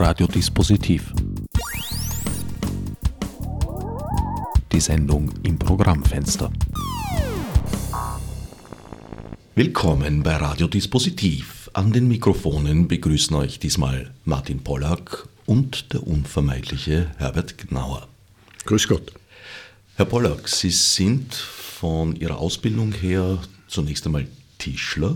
[0.00, 1.12] Radiodispositiv.
[4.72, 6.50] Die Sendung im Programmfenster.
[9.54, 11.68] Willkommen bei Radiodispositiv.
[11.74, 18.08] An den Mikrofonen begrüßen euch diesmal Martin Pollack und der unvermeidliche Herbert Gnauer.
[18.64, 19.12] Grüß Gott.
[19.96, 23.38] Herr Pollack, Sie sind von Ihrer Ausbildung her
[23.68, 24.26] zunächst einmal
[24.56, 25.10] Tischler,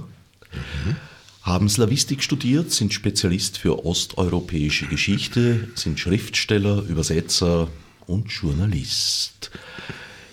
[0.52, 0.96] mhm.
[1.44, 7.68] Haben Slavistik studiert, sind Spezialist für osteuropäische Geschichte, sind Schriftsteller, Übersetzer
[8.06, 9.50] und Journalist.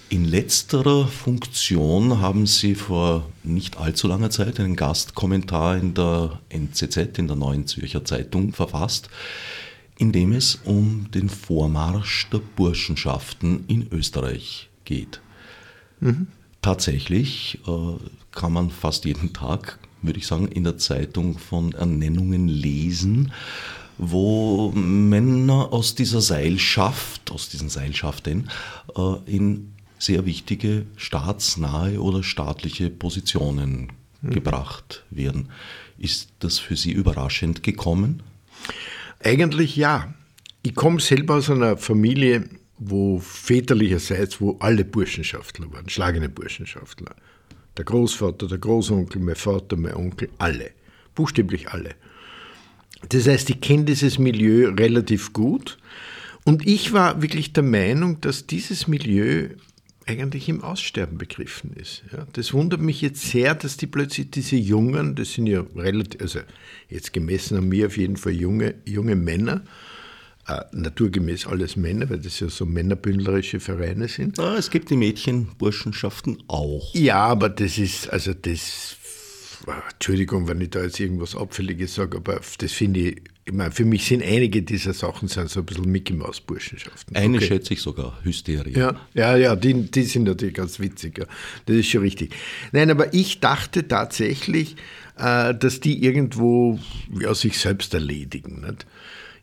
[0.07, 7.17] In letzterer Funktion haben Sie vor nicht allzu langer Zeit einen Gastkommentar in der NZZ,
[7.17, 9.09] in der Neuen Zürcher Zeitung, verfasst,
[9.97, 15.19] in dem es um den Vormarsch der Burschenschaften in Österreich geht.
[15.99, 16.27] Mhm.
[16.61, 17.95] Tatsächlich äh,
[18.31, 23.31] kann man fast jeden Tag, würde ich sagen, in der Zeitung von Ernennungen lesen,
[23.97, 28.49] wo Männer aus dieser Seilschaft, aus diesen Seilschaften,
[28.95, 34.31] äh, in sehr wichtige staatsnahe oder staatliche Positionen mhm.
[34.31, 35.49] gebracht werden.
[35.99, 38.23] Ist das für Sie überraschend gekommen?
[39.23, 40.13] Eigentlich ja.
[40.63, 42.49] Ich komme selber aus einer Familie,
[42.79, 47.15] wo väterlicherseits, wo alle Burschenschaftler waren, schlagene Burschenschaftler.
[47.77, 50.71] Der Großvater, der Großonkel, mein Vater, mein Onkel, alle.
[51.15, 51.95] Buchstäblich alle.
[53.09, 55.77] Das heißt, ich kenne dieses Milieu relativ gut.
[56.43, 59.49] Und ich war wirklich der Meinung, dass dieses Milieu
[60.07, 62.03] eigentlich im Aussterben begriffen ist.
[62.11, 66.21] Ja, das wundert mich jetzt sehr, dass die plötzlich diese Jungen, das sind ja relativ,
[66.21, 66.39] also
[66.89, 69.63] jetzt gemessen an mir auf jeden Fall junge, junge Männer,
[70.47, 74.39] äh, naturgemäß alles Männer, weil das ja so männerbündlerische Vereine sind.
[74.39, 76.93] Ah, es gibt die Mädchenburschenschaften auch.
[76.93, 78.97] Ja, aber das ist, also das,
[79.93, 83.85] Entschuldigung, wenn ich da jetzt irgendwas Abfälliges sage, aber das finde ich, ich meine, für
[83.85, 87.15] mich sind einige dieser Sachen sind so ein bisschen Mickey Maus Burschenschaften.
[87.15, 87.47] Eine okay.
[87.47, 88.77] schätze ich sogar, Hysterie.
[88.77, 91.25] Ja, ja, ja die, die sind natürlich ganz witzig, ja.
[91.65, 92.35] das ist schon richtig.
[92.71, 94.75] Nein, aber ich dachte tatsächlich,
[95.17, 96.79] äh, dass die irgendwo
[97.19, 98.61] ja, sich selbst erledigen.
[98.61, 98.85] Nicht?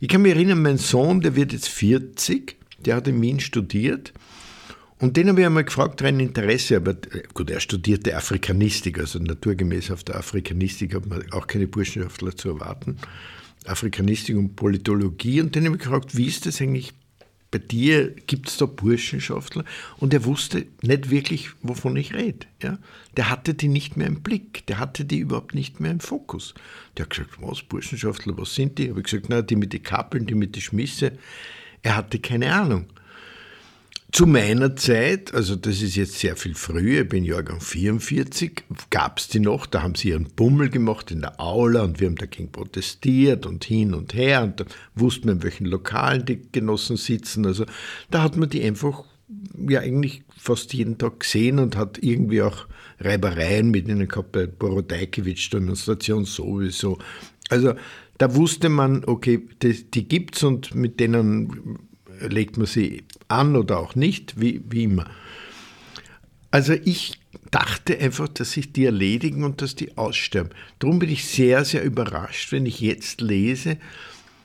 [0.01, 4.13] Ich kann mich erinnern, mein Sohn, der wird jetzt 40, der hat in Wien studiert.
[5.01, 9.19] Und den habe ich einmal gefragt, rein Interesse, aber äh, gut, er studierte Afrikanistik, also
[9.19, 12.97] naturgemäß auf der Afrikanistik hat man auch keine Burschenschaftler zu erwarten.
[13.67, 15.41] Afrikanistik und Politologie.
[15.41, 16.95] Und den habe ich gefragt, wie ist das eigentlich
[17.51, 19.65] bei dir gibt es da Burschenschaftler
[19.99, 22.47] und er wusste nicht wirklich, wovon ich rede.
[22.63, 22.79] Ja?
[23.17, 26.53] Der hatte die nicht mehr im Blick, der hatte die überhaupt nicht mehr im Fokus.
[26.97, 28.91] Der hat gesagt, was, Burschenschaftler, was sind die?
[28.91, 31.13] Habe ich gesagt, na, die mit den Kappeln, die mit den Schmisse.
[31.83, 32.87] Er hatte keine Ahnung.
[34.11, 39.19] Zu meiner Zeit, also das ist jetzt sehr viel früher, ich bin Jahrgang 44, gab
[39.19, 42.17] es die noch, da haben sie ihren Bummel gemacht in der Aula und wir haben
[42.17, 44.65] dagegen protestiert und hin und her und da
[44.95, 47.45] wussten wir, in welchen Lokalen die Genossen sitzen.
[47.45, 47.67] Also
[48.11, 49.05] da hat man die einfach
[49.69, 52.67] ja eigentlich fast jeden Tag gesehen und hat irgendwie auch
[53.01, 56.99] Reibereien mit ihnen gehabt, bei Borodajkiewicz-Demonstration sowieso.
[57.51, 57.75] Also
[58.17, 61.79] da wusste man, okay, die, die es und mit denen
[62.21, 65.07] legt man sie an oder auch nicht, wie, wie immer.
[66.51, 70.53] Also ich dachte einfach, dass sich die erledigen und dass die aussterben.
[70.79, 73.79] Darum bin ich sehr, sehr überrascht, wenn ich jetzt lese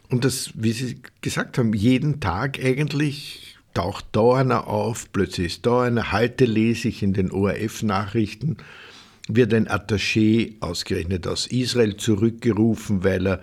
[0.09, 5.65] und das, wie Sie gesagt haben, jeden Tag eigentlich taucht da einer auf, plötzlich ist
[5.65, 8.57] da einer, heute lese ich in den ORF-Nachrichten,
[9.27, 13.41] wird ein Attaché ausgerechnet aus Israel zurückgerufen, weil er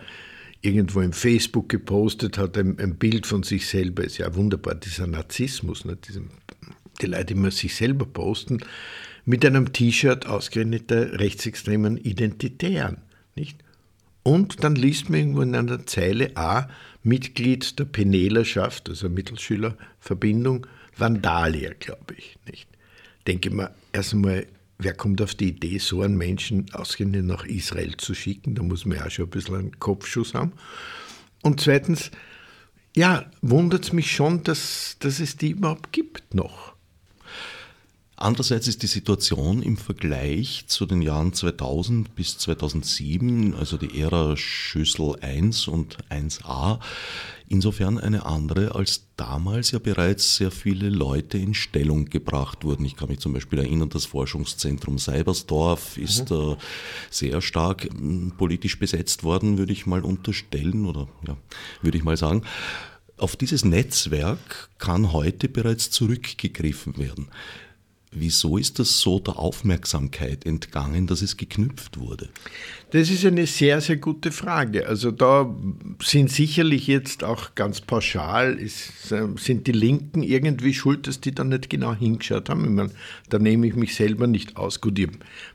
[0.63, 4.05] irgendwo im Facebook gepostet hat, ein, ein, Bild von sich selber.
[4.05, 5.97] Ist ja wunderbar, dieser Narzissmus, ne?
[5.97, 6.23] Diese,
[7.01, 8.61] die Leute immer sich selber posten,
[9.25, 12.99] mit einem T-Shirt ausgerechnet der rechtsextremen Identitären.
[13.37, 13.59] Nicht?
[14.23, 16.69] Und dann liest man irgendwo in einer Zeile A,
[17.03, 20.67] Mitglied der Penelerschaft, also Mittelschülerverbindung,
[20.97, 22.37] Vandalia, glaube ich.
[22.47, 22.69] Nicht?
[23.27, 24.47] Denke mal, erstmal
[24.83, 28.55] wer kommt auf die Idee, so einen Menschen ausgerechnet nach Israel zu schicken?
[28.55, 30.53] Da muss man ja schon ein bisschen einen Kopfschuss haben.
[31.43, 32.11] Und zweitens,
[32.97, 36.70] ja, wundert es mich schon, dass, dass es die überhaupt gibt noch.
[38.23, 44.37] Andererseits ist die Situation im Vergleich zu den Jahren 2000 bis 2007, also die Ära
[44.37, 46.81] Schüssel 1 und 1a,
[47.49, 52.85] insofern eine andere, als damals ja bereits sehr viele Leute in Stellung gebracht wurden.
[52.85, 56.37] Ich kann mich zum Beispiel erinnern, das Forschungszentrum Seibersdorf ist mhm.
[56.37, 56.57] äh,
[57.09, 57.91] sehr stark äh,
[58.37, 61.39] politisch besetzt worden, würde ich mal unterstellen oder ja,
[61.81, 62.43] würde ich mal sagen.
[63.17, 67.29] Auf dieses Netzwerk kann heute bereits zurückgegriffen werden.
[68.13, 72.29] Wieso ist das so der Aufmerksamkeit entgangen, dass es geknüpft wurde?
[72.91, 74.89] Das ist eine sehr, sehr gute Frage.
[74.89, 75.55] Also da
[76.03, 81.45] sind sicherlich jetzt auch ganz pauschal, ist, sind die Linken irgendwie schuld, dass die da
[81.45, 82.65] nicht genau hingeschaut haben.
[82.65, 82.91] Ich meine,
[83.29, 84.81] da nehme ich mich selber nicht aus.
[84.81, 85.09] Gut, ich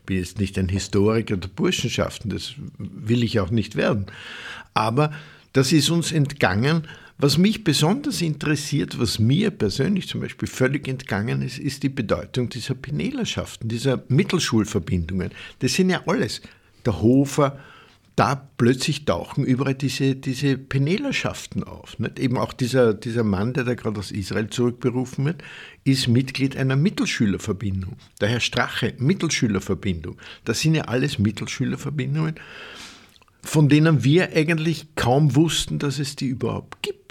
[0.06, 4.06] bin jetzt nicht ein Historiker der Burschenschaften, das will ich auch nicht werden.
[4.74, 5.12] Aber
[5.51, 6.88] das ist uns entgangen,
[7.18, 12.50] was mich besonders interessiert, was mir persönlich zum Beispiel völlig entgangen ist, ist die Bedeutung
[12.50, 15.32] dieser Penälerschaften, dieser Mittelschulverbindungen.
[15.60, 16.42] Das sind ja alles.
[16.86, 17.58] Der Hofer,
[18.18, 22.00] da plötzlich tauchen überall diese, diese Penälerschaften auf.
[22.00, 22.20] Nicht?
[22.20, 25.42] Eben auch dieser, dieser Mann, der da gerade aus Israel zurückberufen wird,
[25.86, 27.96] ist Mitglied einer Mittelschülerverbindung.
[28.20, 30.18] Der Herr Strache, Mittelschülerverbindung.
[30.44, 32.36] Das sind ja alles Mittelschülerverbindungen,
[33.42, 37.05] von denen wir eigentlich kaum wussten, dass es die überhaupt gibt.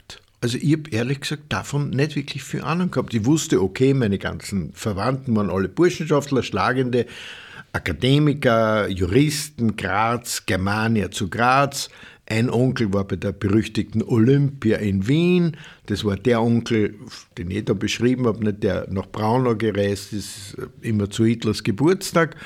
[0.45, 3.15] Also ich habe ehrlich gesagt davon nicht wirklich viel Ahnung gehabt.
[3.15, 7.07] Ich wusste, okay, meine ganzen Verwandten waren alle Burschenschaftler, Schlagende,
[7.73, 11.89] Akademiker, Juristen, Graz, Germania zu Graz.
[12.27, 15.57] Ein Onkel war bei der berüchtigten Olympia in Wien.
[15.87, 16.95] Das war der Onkel,
[17.39, 22.37] den ich da beschrieben habe, der nach Braunau gereist ist, immer zu Hitlers Geburtstag.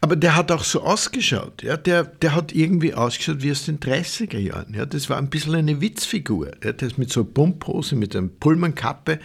[0.00, 1.62] Aber der hat auch so ausgeschaut.
[1.62, 1.76] Ja?
[1.76, 4.74] Der, der hat irgendwie ausgeschaut wie aus den 30er Jahren.
[4.74, 4.86] Ja?
[4.86, 6.52] Das war ein bisschen eine Witzfigur.
[6.62, 6.72] Ja?
[6.72, 9.18] Der ist mit so einer Pumphose, mit einer Pullmankappe.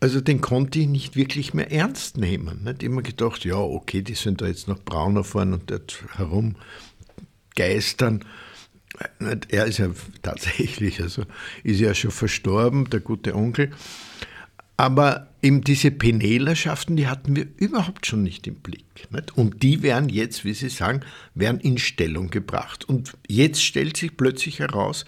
[0.00, 2.64] Also den konnte ich nicht wirklich mehr ernst nehmen.
[2.64, 8.24] Nicht immer gedacht, ja, okay, die sind da jetzt nach Braunau fahren und dort herumgeistern.
[9.48, 9.90] Er ist ja
[10.22, 11.22] tatsächlich, also
[11.62, 13.70] ist ja schon verstorben, der gute Onkel.
[14.76, 18.84] Aber eben diese Penälerschaften, die hatten wir überhaupt schon nicht im Blick.
[19.10, 19.36] Nicht?
[19.36, 21.00] Und die werden jetzt, wie Sie sagen,
[21.34, 22.84] werden in Stellung gebracht.
[22.84, 25.04] Und jetzt stellt sich plötzlich heraus,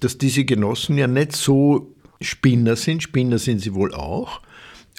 [0.00, 3.02] dass diese Genossen ja nicht so Spinner sind.
[3.02, 4.40] Spinner sind sie wohl auch.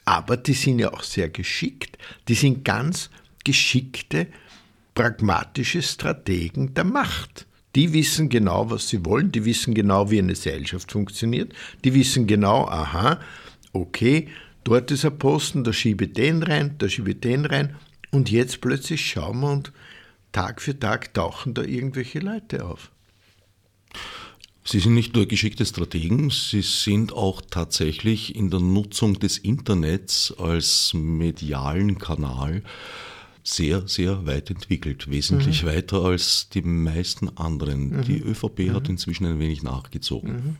[0.05, 1.97] Aber die sind ja auch sehr geschickt.
[2.27, 3.09] Die sind ganz
[3.43, 4.27] geschickte,
[4.95, 7.47] pragmatische Strategen der Macht.
[7.75, 9.31] Die wissen genau, was sie wollen.
[9.31, 11.53] Die wissen genau, wie eine Gesellschaft funktioniert.
[11.83, 13.19] Die wissen genau, aha,
[13.73, 14.29] okay,
[14.63, 17.75] dort ist ein Posten, da schiebe ich den rein, da schiebe ich den rein.
[18.11, 19.73] Und jetzt plötzlich schauen wir und
[20.31, 22.91] Tag für Tag tauchen da irgendwelche Leute auf.
[24.65, 30.33] Sie sind nicht nur geschickte Strategen, Sie sind auch tatsächlich in der Nutzung des Internets
[30.37, 32.63] als medialen Kanal
[33.43, 35.67] sehr, sehr weit entwickelt, wesentlich mhm.
[35.67, 37.89] weiter als die meisten anderen.
[37.89, 38.03] Mhm.
[38.03, 38.73] Die ÖVP mhm.
[38.73, 40.57] hat inzwischen ein wenig nachgezogen.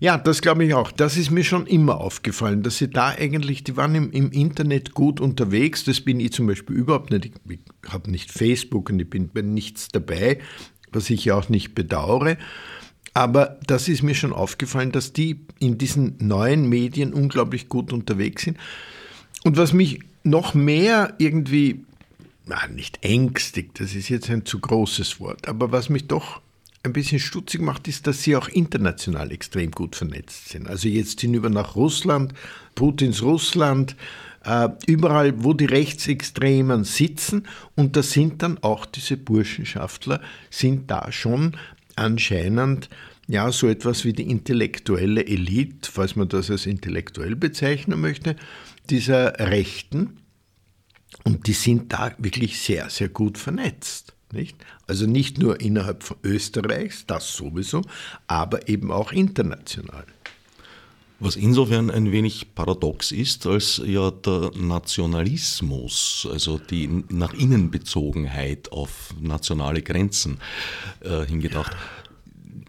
[0.00, 0.92] Ja, das glaube ich auch.
[0.92, 4.94] Das ist mir schon immer aufgefallen, dass sie da eigentlich, die waren im, im Internet
[4.94, 5.84] gut unterwegs.
[5.84, 7.26] Das bin ich zum Beispiel überhaupt nicht.
[7.26, 10.38] Ich, ich habe nicht Facebook und ich bin bei nichts dabei,
[10.92, 12.36] was ich ja auch nicht bedauere.
[13.12, 18.44] Aber das ist mir schon aufgefallen, dass die in diesen neuen Medien unglaublich gut unterwegs
[18.44, 18.58] sind.
[19.44, 21.84] Und was mich noch mehr irgendwie,
[22.46, 26.40] na, nicht ängstigt, das ist jetzt ein zu großes Wort, aber was mich doch
[26.82, 30.68] ein bisschen stutzig macht, ist, dass sie auch international extrem gut vernetzt sind.
[30.68, 32.34] Also jetzt hinüber nach Russland,
[32.74, 33.96] Putins Russland,
[34.44, 37.46] äh, überall, wo die Rechtsextremen sitzen.
[37.74, 40.20] Und da sind dann auch diese Burschenschaftler,
[40.50, 41.56] sind da schon
[41.96, 42.88] anscheinend
[43.26, 48.36] ja so etwas wie die intellektuelle Elite, falls man das als intellektuell bezeichnen möchte,
[48.88, 50.18] dieser Rechten.
[51.24, 54.07] Und die sind da wirklich sehr, sehr gut vernetzt.
[54.32, 54.56] Nicht?
[54.86, 57.82] Also nicht nur innerhalb von Österreichs, das sowieso,
[58.26, 60.04] aber eben auch international.
[61.20, 68.70] Was insofern ein wenig paradox ist, als ja der Nationalismus, also die nach innen Bezogenheit
[68.70, 70.38] auf nationale Grenzen
[71.00, 71.76] äh, hingedacht,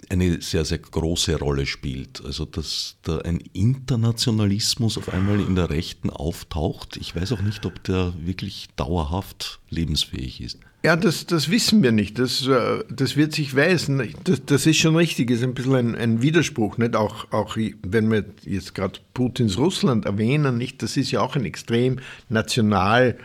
[0.09, 2.25] eine sehr, sehr große Rolle spielt.
[2.25, 6.97] Also, dass da ein Internationalismus auf einmal in der Rechten auftaucht.
[6.97, 10.57] Ich weiß auch nicht, ob der wirklich dauerhaft lebensfähig ist.
[10.81, 12.19] Ja, das, das wissen wir nicht.
[12.19, 14.13] Das, äh, das wird sich weisen.
[14.23, 15.27] Das, das ist schon richtig.
[15.27, 16.77] Das ist ein bisschen ein, ein Widerspruch.
[16.77, 16.95] Nicht?
[16.95, 20.81] Auch, auch wenn wir jetzt gerade Putins Russland erwähnen, nicht?
[20.81, 23.17] das ist ja auch ein extrem national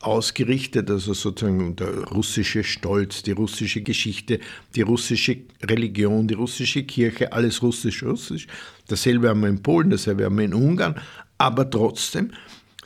[0.00, 4.40] ausgerichtet, also sozusagen der russische Stolz, die russische Geschichte,
[4.74, 8.46] die russische Religion, die russische Kirche, alles russisch, russisch.
[8.88, 11.00] Dasselbe haben wir in Polen, dasselbe haben wir in Ungarn,
[11.38, 12.30] aber trotzdem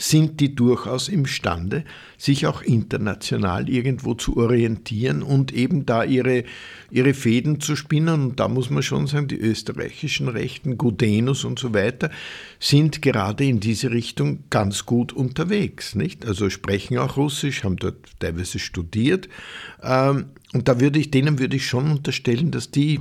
[0.00, 1.84] sind die durchaus imstande,
[2.16, 6.44] sich auch international irgendwo zu orientieren und eben da ihre,
[6.90, 8.22] ihre Fäden zu spinnen.
[8.22, 12.10] Und da muss man schon sagen, die österreichischen Rechten, Gudenus und so weiter,
[12.58, 15.94] sind gerade in diese Richtung ganz gut unterwegs.
[15.94, 16.24] Nicht?
[16.24, 19.28] Also sprechen auch Russisch, haben dort teilweise studiert.
[19.82, 23.00] Ähm, und da würde ich, denen würde ich schon unterstellen, dass die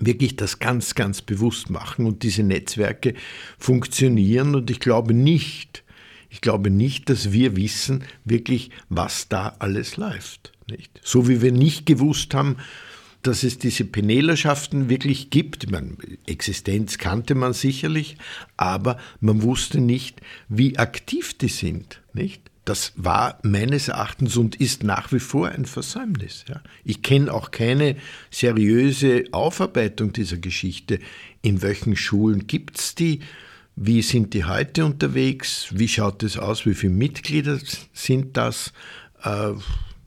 [0.00, 3.14] wirklich das ganz, ganz bewusst machen und diese Netzwerke
[3.58, 5.84] funktionieren und ich glaube nicht,
[6.34, 10.52] Ich glaube nicht, dass wir wissen wirklich, was da alles läuft.
[10.68, 11.00] Nicht?
[11.00, 12.56] So wie wir nicht gewusst haben,
[13.22, 15.70] dass es diese Penälerschaften wirklich gibt.
[15.70, 15.96] meine,
[16.26, 18.16] Existenz kannte man sicherlich,
[18.56, 22.02] aber man wusste nicht, wie aktiv die sind.
[22.14, 22.43] Nicht?
[22.64, 26.44] Das war meines Erachtens und ist nach wie vor ein Versäumnis.
[26.48, 26.62] Ja.
[26.82, 27.96] Ich kenne auch keine
[28.30, 30.98] seriöse Aufarbeitung dieser Geschichte.
[31.42, 33.20] In welchen Schulen gibt es die?
[33.76, 35.66] Wie sind die heute unterwegs?
[35.72, 36.64] Wie schaut es aus?
[36.64, 37.58] Wie viele Mitglieder
[37.92, 38.72] sind das?
[39.22, 39.52] Äh,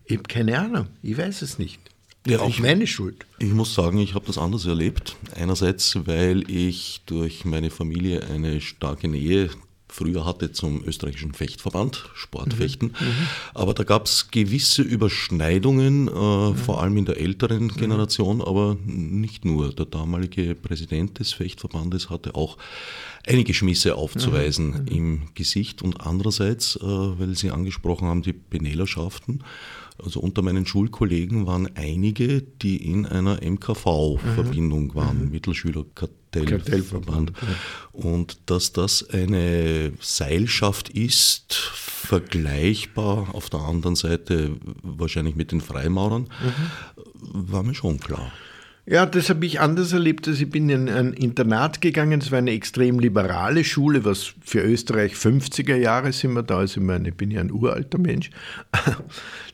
[0.06, 0.88] ich habe keine Ahnung.
[1.04, 1.80] Ich weiß es nicht.
[2.26, 3.26] Ja, auch ich, meine Schuld.
[3.40, 5.16] Ich muss sagen, ich habe das anders erlebt.
[5.36, 9.50] Einerseits, weil ich durch meine Familie eine starke Nähe
[9.90, 12.90] früher hatte zum österreichischen Fechtverband, Sportfechten.
[12.90, 13.08] Mhm.
[13.08, 13.28] mhm.
[13.54, 16.56] Aber da gab es gewisse Überschneidungen, äh, mhm.
[16.56, 17.76] vor allem in der älteren mhm.
[17.76, 19.74] Generation, aber nicht nur.
[19.74, 22.58] Der damalige Präsident des Fechtverbandes hatte auch
[23.26, 24.88] einige Schmisse aufzuweisen mhm.
[24.88, 29.44] im Gesicht und andererseits, äh, weil Sie angesprochen haben, die Benälerschaften.
[30.04, 34.96] Also unter meinen Schulkollegen waren einige, die in einer MKV-Verbindung mhm.
[34.96, 35.32] waren, mhm.
[35.32, 37.32] Mittelschülerkartellverband.
[37.32, 37.48] Ja.
[37.94, 46.24] Und dass das eine Seilschaft ist, vergleichbar auf der anderen Seite wahrscheinlich mit den Freimaurern,
[46.24, 47.52] mhm.
[47.52, 48.32] war mir schon klar.
[48.90, 50.30] Ja, das habe ich anders erlebt.
[50.30, 54.62] Also ich bin in ein Internat gegangen, es war eine extrem liberale Schule, was für
[54.62, 58.32] Österreich 50er Jahre sind wir da, also ich, meine, ich bin ja ein uralter Mensch.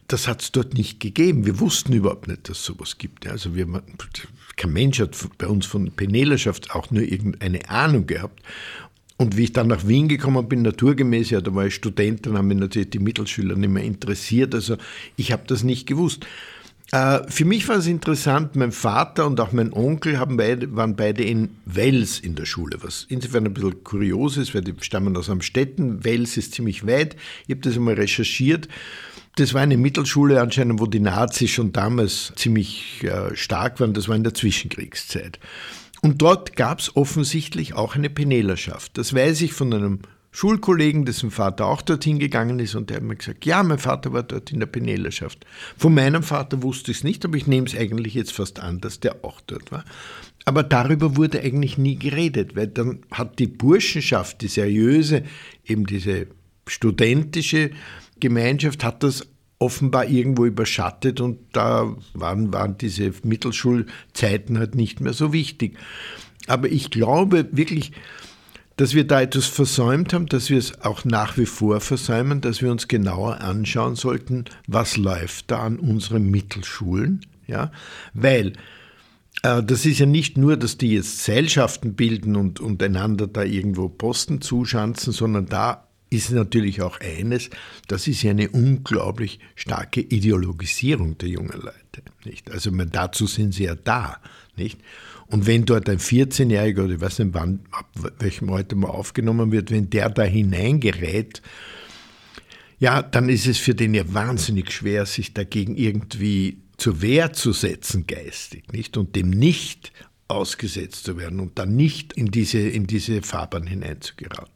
[0.09, 1.45] Das hat es dort nicht gegeben.
[1.45, 3.25] Wir wussten überhaupt nicht, dass es sowas gibt.
[3.25, 3.65] Also wir,
[4.57, 8.41] kein Mensch hat bei uns von Penelerschaft auch nur irgendeine Ahnung gehabt.
[9.15, 12.37] Und wie ich dann nach Wien gekommen bin, naturgemäß, ja, da war ich Student, dann
[12.37, 14.53] haben mich natürlich die Mittelschüler nicht mehr interessiert.
[14.53, 14.75] Also
[15.15, 16.27] ich habe das nicht gewusst.
[16.93, 20.95] Äh, für mich war es interessant, mein Vater und auch mein Onkel haben beide, waren
[20.95, 25.17] beide in Wels in der Schule, was insofern ein bisschen kurios ist, weil die stammen
[25.17, 26.03] aus Amstetten.
[26.03, 27.15] Wels ist ziemlich weit.
[27.47, 28.67] Ich habe das einmal recherchiert.
[29.37, 33.95] Das war eine Mittelschule anscheinend, wo die Nazis schon damals ziemlich äh, stark waren.
[33.95, 35.39] Das war in der Zwischenkriegszeit.
[36.03, 38.99] Und dort gab es offensichtlich auch eine Penelerschaft.
[38.99, 39.99] Das weiß ich von einem
[40.35, 44.13] Schulkollegen, dessen Vater auch dorthin gegangen ist, und der hat mir gesagt, ja, mein Vater
[44.13, 45.45] war dort in der Penelerschaft.
[45.77, 48.81] Von meinem Vater wusste ich es nicht, aber ich nehme es eigentlich jetzt fast an,
[48.81, 49.85] dass der auch dort war.
[50.45, 55.23] Aber darüber wurde eigentlich nie geredet, weil dann hat die Burschenschaft, die seriöse,
[55.65, 56.25] eben diese
[56.67, 57.69] studentische
[58.19, 59.27] Gemeinschaft, hat das
[59.59, 65.77] offenbar irgendwo überschattet und da waren, waren diese Mittelschulzeiten halt nicht mehr so wichtig.
[66.47, 67.91] Aber ich glaube wirklich,
[68.83, 72.61] dass wir da etwas versäumt haben, dass wir es auch nach wie vor versäumen, dass
[72.61, 77.71] wir uns genauer anschauen sollten, was läuft da an unseren Mittelschulen, ja,
[78.13, 78.51] weil
[79.43, 83.43] äh, das ist ja nicht nur, dass die jetzt Seilschaften bilden und, und einander da
[83.43, 87.51] irgendwo Posten zuschanzen, sondern da ist natürlich auch eines,
[87.87, 92.03] das ist ja eine unglaublich starke Ideologisierung der jungen Leute.
[92.25, 92.51] Nicht?
[92.51, 94.17] Also dazu sind sie ja da.
[94.57, 94.81] Nicht?
[95.27, 97.89] Und wenn dort ein 14-Jähriger oder ich weiß nicht, wann, ab
[98.19, 101.41] welchem Alter mal aufgenommen wird, wenn der da hineingerät,
[102.79, 107.53] ja, dann ist es für den ja wahnsinnig schwer, sich dagegen irgendwie zur Wehr zu
[107.53, 108.97] setzen, geistig, nicht?
[108.97, 109.93] Und dem nicht
[110.27, 114.51] ausgesetzt zu werden und dann nicht in diese, in diese Fahrbahn hineinzugeraten.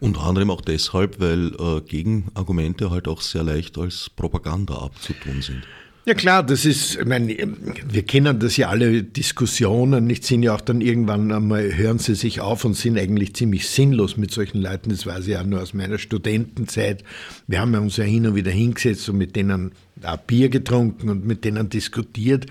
[0.00, 5.62] Unter anderem auch deshalb, weil äh, Gegenargumente halt auch sehr leicht als Propaganda abzutun sind.
[6.04, 10.52] Ja klar, das ist, ich meine, wir kennen das ja alle Diskussionen, nicht sind ja
[10.52, 14.60] auch dann irgendwann einmal, hören sie sich auf und sind eigentlich ziemlich sinnlos mit solchen
[14.60, 14.90] Leuten.
[14.90, 17.04] Das weiß ich ja nur aus meiner Studentenzeit.
[17.46, 19.70] Wir haben ja uns ja hin und wieder hingesetzt und mit denen
[20.02, 22.46] auch Bier getrunken und mit denen diskutiert.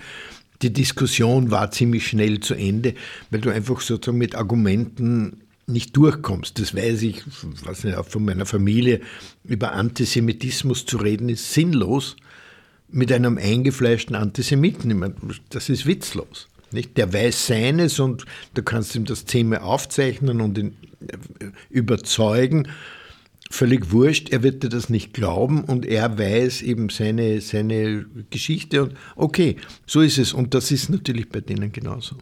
[0.62, 2.94] Die Diskussion war ziemlich schnell zu Ende,
[3.30, 6.58] weil du einfach sozusagen mit Argumenten nicht durchkommst.
[6.58, 7.22] Das weiß ich,
[7.66, 9.02] weiß nicht, auch von meiner Familie.
[9.44, 12.16] Über Antisemitismus zu reden ist sinnlos
[12.92, 15.34] mit einem eingefleischten Antisemiten.
[15.50, 16.48] das ist witzlos.
[16.70, 16.96] Nicht?
[16.96, 22.68] Der weiß seines und du kannst ihm das Thema aufzeichnen und ihn äh, überzeugen.
[23.50, 28.84] Völlig wurscht, er wird dir das nicht glauben und er weiß eben seine, seine Geschichte
[28.84, 29.56] und okay,
[29.86, 30.32] so ist es.
[30.32, 32.16] Und das ist natürlich bei denen genauso.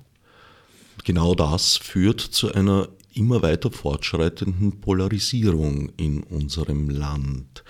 [1.05, 7.65] Genau das führt zu einer immer weiter fortschreitenden Polarisierung in unserem Land.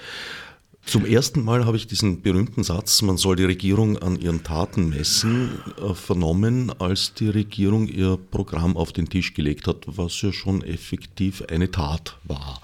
[0.90, 4.88] Zum ersten Mal habe ich diesen berühmten Satz, man soll die Regierung an ihren Taten
[4.88, 10.32] messen, äh, vernommen, als die Regierung ihr Programm auf den Tisch gelegt hat, was ja
[10.32, 12.60] schon effektiv eine Tat war.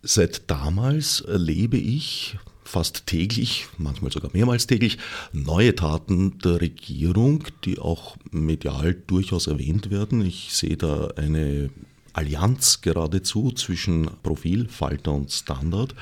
[0.00, 4.96] Seit damals erlebe ich fast täglich, manchmal sogar mehrmals täglich,
[5.34, 10.24] neue Taten der Regierung, die auch medial durchaus erwähnt werden.
[10.24, 11.68] Ich sehe da eine
[12.12, 15.94] Allianz geradezu zwischen Profil, Falter und Standard,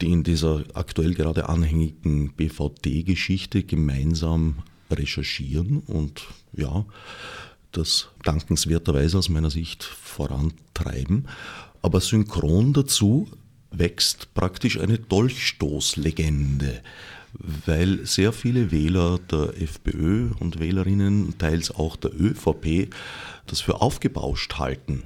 [0.00, 4.56] die in dieser aktuell gerade anhängigen BVD-Geschichte gemeinsam
[4.90, 6.84] recherchieren und ja,
[7.72, 11.28] das dankenswerterweise aus meiner Sicht vorantreiben.
[11.82, 13.28] Aber synchron dazu
[13.70, 16.82] wächst praktisch eine Dolchstoßlegende,
[17.66, 22.90] weil sehr viele Wähler der FPÖ und Wählerinnen, teils auch der ÖVP,
[23.46, 25.02] das für aufgebauscht halten.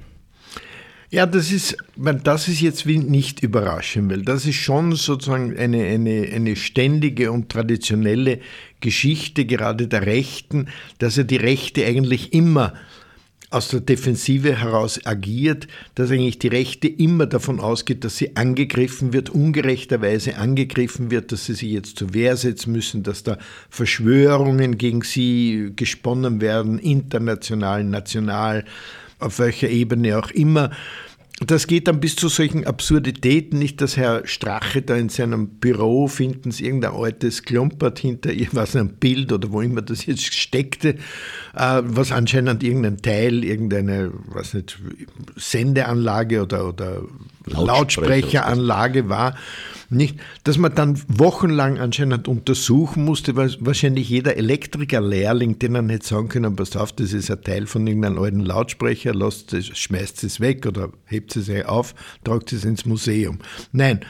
[1.11, 1.75] Ja, das ist,
[2.23, 7.49] das ist jetzt nicht überraschend, weil das ist schon sozusagen eine, eine, eine ständige und
[7.49, 8.39] traditionelle
[8.79, 10.67] Geschichte gerade der Rechten,
[10.99, 12.73] dass ja die Rechte eigentlich immer
[13.49, 19.11] aus der Defensive heraus agiert, dass eigentlich die Rechte immer davon ausgeht, dass sie angegriffen
[19.11, 23.39] wird, ungerechterweise angegriffen wird, dass sie sich jetzt zur Wehr setzen müssen, dass da
[23.71, 28.65] Verschwörungen gegen sie gesponnen werden, international, national,
[29.19, 30.71] auf welcher Ebene auch immer.
[31.45, 36.07] Das geht dann bis zu solchen Absurditäten, nicht, dass Herr Strache da in seinem Büro
[36.07, 40.95] finden irgendein altes Klumpert hinter irgendwas, ein Bild oder wo immer das jetzt steckte,
[41.59, 44.79] was anscheinend irgendein Teil, irgendeine, was nicht,
[45.35, 47.01] Sendeanlage oder, oder
[47.45, 49.35] Lautsprecheranlage war.
[49.89, 56.07] Nicht, dass man dann wochenlang anscheinend untersuchen musste, weil wahrscheinlich jeder Elektrikerlehrling, den dann hätte
[56.07, 60.23] sagen können, pass auf, das ist ein Teil von irgendeinem alten Lautsprecher, lasst es, schmeißt
[60.23, 63.39] es weg oder hebt es auf, tragt es ins Museum.
[63.73, 64.01] Nein,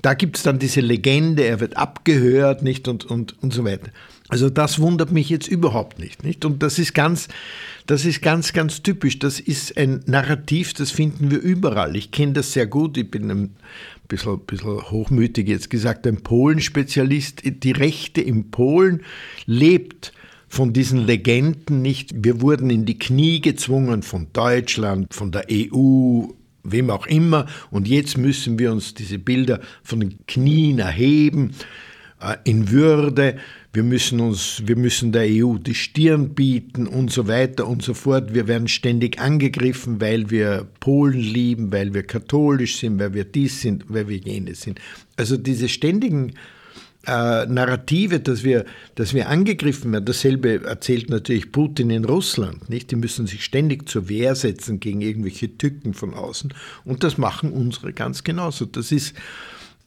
[0.00, 3.90] da gibt es dann diese Legende, er wird abgehört, nicht und, und, und so weiter.
[4.28, 6.44] Also das wundert mich jetzt überhaupt nicht, nicht?
[6.44, 7.28] Und das ist ganz,
[7.86, 9.18] das ist ganz, ganz typisch.
[9.18, 11.94] Das ist ein Narrativ, das finden wir überall.
[11.94, 12.96] Ich kenne das sehr gut.
[12.96, 13.56] Ich bin ein
[14.08, 17.42] bisschen, bisschen hochmütig jetzt gesagt, ein Polen-Spezialist.
[17.44, 19.02] Die Rechte in Polen
[19.46, 20.12] lebt
[20.48, 22.12] von diesen Legenden nicht.
[22.24, 26.24] Wir wurden in die Knie gezwungen von Deutschland, von der EU,
[26.64, 27.46] wem auch immer.
[27.70, 31.52] Und jetzt müssen wir uns diese Bilder von den Knien erheben,
[32.44, 33.36] in Würde
[33.76, 37.92] wir müssen uns, wir müssen der EU die Stirn bieten und so weiter und so
[37.92, 38.32] fort.
[38.32, 43.60] Wir werden ständig angegriffen, weil wir Polen lieben, weil wir katholisch sind, weil wir dies
[43.60, 44.80] sind, weil wir jenes sind.
[45.18, 46.32] Also diese ständigen
[47.06, 50.06] äh, Narrative, dass wir, dass wir angegriffen werden.
[50.06, 52.70] Dasselbe erzählt natürlich Putin in Russland.
[52.70, 52.90] Nicht?
[52.92, 56.54] Die müssen sich ständig zur Wehr setzen gegen irgendwelche Tücken von außen.
[56.86, 58.64] Und das machen unsere ganz genauso.
[58.64, 59.14] Das ist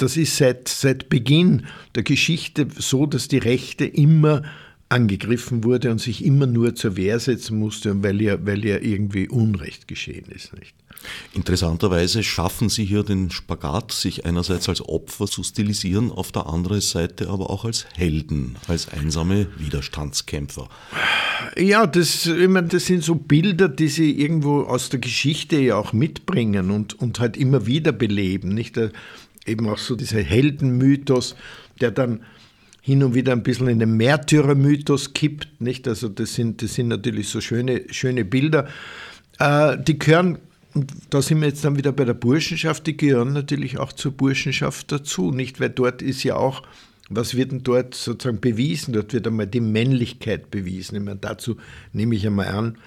[0.02, 4.44] das ist seit, seit Beginn der Geschichte so, dass die Rechte immer
[4.90, 9.30] angegriffen wurde und sich immer nur zur Wehr setzen musste, weil ja, weil ja irgendwie
[9.30, 10.52] Unrecht geschehen ist.
[10.58, 10.74] Nicht?
[11.34, 16.82] Interessanterweise schaffen Sie hier den Spagat, sich einerseits als Opfer zu stilisieren, auf der anderen
[16.82, 20.68] Seite aber auch als Helden, als einsame Widerstandskämpfer.
[21.58, 25.78] Ja, das, ich meine, das sind so Bilder, die Sie irgendwo aus der Geschichte ja
[25.78, 28.50] auch mitbringen und, und halt immer wieder beleben.
[28.50, 28.76] Nicht?
[29.46, 31.36] Eben auch so dieser Heldenmythos,
[31.82, 32.22] der dann
[32.82, 35.62] hin und wieder ein bisschen in den Märtyrermythos kippt.
[35.62, 35.88] Nicht?
[35.88, 38.68] Also das sind, das sind natürlich so schöne, schöne Bilder.
[39.38, 40.40] Äh, die gehören,
[41.10, 44.92] da sind wir jetzt dann wieder bei der Burschenschaft, die gehören natürlich auch zur Burschenschaft
[44.92, 45.32] dazu.
[45.32, 45.60] Nicht?
[45.60, 46.64] Weil dort ist ja auch,
[47.10, 48.94] was wird denn dort sozusagen bewiesen?
[48.94, 50.96] Dort wird einmal die Männlichkeit bewiesen.
[50.96, 51.58] Ich meine, dazu
[51.92, 52.78] nehme ich einmal an,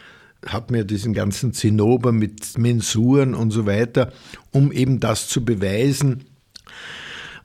[0.46, 4.12] hat mir diesen ganzen Zinnober mit Mensuren und so weiter,
[4.50, 6.24] um eben das zu beweisen,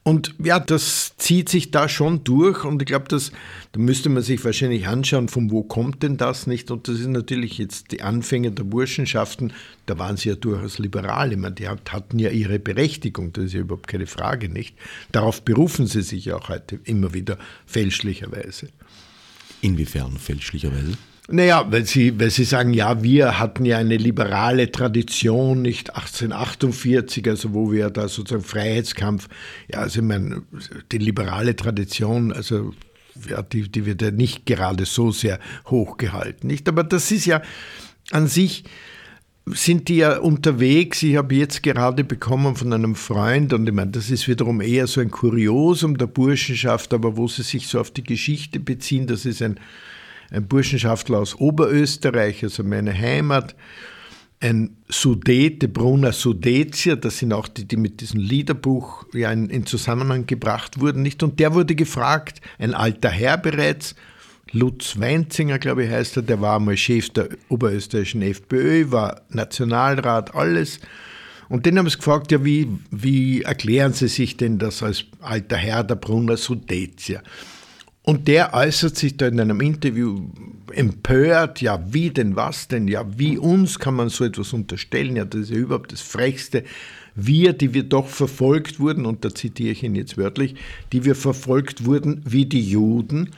[0.08, 3.20] und ja, das zieht sich da schon durch und ich glaube, da
[3.78, 6.72] müsste man sich wahrscheinlich anschauen, von wo kommt denn das nicht?
[6.72, 9.52] Und das ist natürlich jetzt die Anfänge der Burschenschaften,
[9.86, 11.34] da waren sie ja durchaus liberal.
[11.34, 14.78] Ich meine, die hatten ja ihre Berechtigung, das ist ja überhaupt keine Frage, nicht?
[15.12, 18.70] Darauf berufen sie sich ja auch heute immer wieder fälschlicherweise.
[19.60, 20.94] Inwiefern fälschlicherweise?
[21.30, 27.28] Naja, weil Sie, weil Sie sagen, ja, wir hatten ja eine liberale Tradition, nicht 1848,
[27.28, 29.28] also wo wir da sozusagen Freiheitskampf,
[29.72, 30.44] ja, also ich meine,
[30.92, 32.74] die liberale Tradition, also
[33.30, 36.70] ja, die, die wird ja nicht gerade so sehr hochgehalten, nicht?
[36.70, 37.42] Aber das ist ja
[38.12, 38.64] an sich,
[39.48, 41.04] sind die ja unterwegs.
[41.04, 44.88] Ich habe jetzt gerade bekommen von einem Freund, und ich meine, das ist wiederum eher
[44.88, 49.26] so ein Kuriosum der Burschenschaft, aber wo sie sich so auf die Geschichte beziehen, das
[49.26, 49.60] ist ein
[50.32, 53.56] ein Burschenschaftler aus Oberösterreich, also meine Heimat,
[54.40, 59.66] ein Sudete, Brunner Sudetier, das sind auch die, die mit diesem Liederbuch ja in, in,
[59.66, 61.24] Zusammenhang gebracht wurden, nicht?
[61.24, 63.96] Und der wurde gefragt, ein alter Herr bereits,
[64.52, 70.36] Lutz Weinzinger, glaube ich, heißt er, der war einmal Chef der oberösterreichischen FPÖ, war Nationalrat,
[70.36, 70.80] alles.
[71.50, 75.58] Und den haben sie gefragt, ja, wie, wie erklären Sie sich denn das als alter
[75.58, 77.24] Herr der Brunner Sudetier?
[78.08, 80.30] Und der äußert sich da in einem Interview
[80.72, 85.26] empört, ja, wie denn, was denn, ja, wie uns kann man so etwas unterstellen, ja,
[85.26, 86.64] das ist ja überhaupt das Frechste.
[87.16, 90.56] Wir, die wir doch verfolgt wurden, und da zitiere ich ihn jetzt wörtlich,
[90.94, 93.32] die wir verfolgt wurden wie die Juden.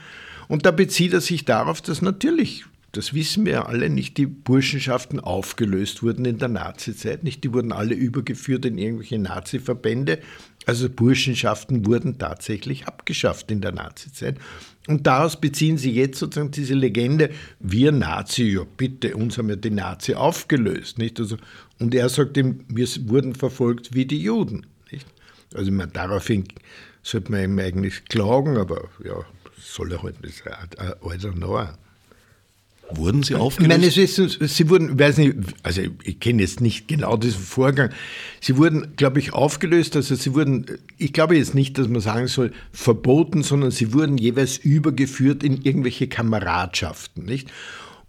[0.46, 5.20] Und da bezieht er sich darauf, dass natürlich das wissen wir alle nicht, die Burschenschaften
[5.20, 7.44] aufgelöst wurden in der Nazizeit, nicht?
[7.44, 10.18] Die wurden alle übergeführt in irgendwelche Nazi-Verbände.
[10.66, 14.36] Also Burschenschaften wurden tatsächlich abgeschafft in der Nazizeit.
[14.86, 19.56] Und daraus beziehen sie jetzt sozusagen diese Legende, wir Nazi, ja bitte, uns haben ja
[19.56, 20.98] die Nazi aufgelöst.
[20.98, 21.18] Nicht?
[21.20, 21.36] Also,
[21.78, 24.66] und er sagt ihm, wir wurden verfolgt wie die Juden.
[24.90, 25.06] Nicht?
[25.54, 26.44] Also man, daraufhin
[27.02, 29.24] sollte man ihm eigentlich klagen, aber ja,
[29.58, 31.78] soll er halt, ist ein alter Neuer.
[32.94, 33.68] Wurden sie aufgelöst?
[33.68, 37.90] Meines Wissens, sie wurden, weiß nicht, also ich kenne jetzt nicht genau diesen Vorgang.
[38.40, 39.96] Sie wurden, glaube ich, aufgelöst.
[39.96, 40.66] Also sie wurden,
[40.98, 45.62] ich glaube jetzt nicht, dass man sagen soll, verboten, sondern sie wurden jeweils übergeführt in
[45.62, 47.50] irgendwelche Kameradschaften, nicht?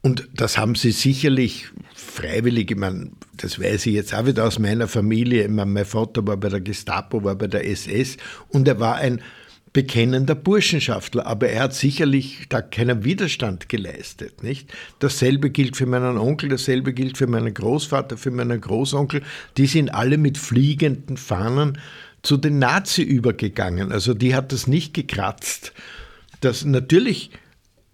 [0.04, 4.58] Und das haben sie sicherlich freiwillig, ich meine, das weiß ich jetzt auch wieder aus
[4.58, 5.44] meiner Familie.
[5.44, 8.18] Ich meine, mein Vater war bei der Gestapo, war bei der SS
[8.50, 9.22] und er war ein
[9.74, 14.70] bekennender Burschenschaftler, aber er hat sicherlich da keinen Widerstand geleistet, nicht?
[15.00, 19.22] Dasselbe gilt für meinen Onkel, dasselbe gilt für meinen Großvater, für meinen Großonkel.
[19.58, 21.78] Die sind alle mit fliegenden Fahnen
[22.22, 23.92] zu den Nazi übergegangen.
[23.92, 25.74] Also die hat das nicht gekratzt.
[26.42, 27.32] Das natürlich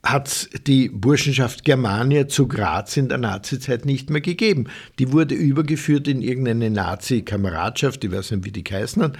[0.03, 4.65] hat die Burschenschaft Germania zu Graz in der Nazizeit nicht mehr gegeben.
[4.99, 9.17] Die wurde übergeführt in irgendeine Nazi-Kameradschaft, ich weiß nicht, wie die geheißen hat.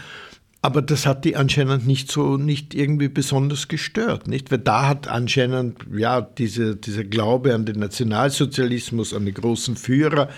[0.61, 4.51] Aber das hat die anscheinend nicht so, nicht irgendwie besonders gestört, nicht?
[4.51, 10.29] Weil da hat anscheinend, ja, diese, dieser Glaube an den Nationalsozialismus, an die großen Führer,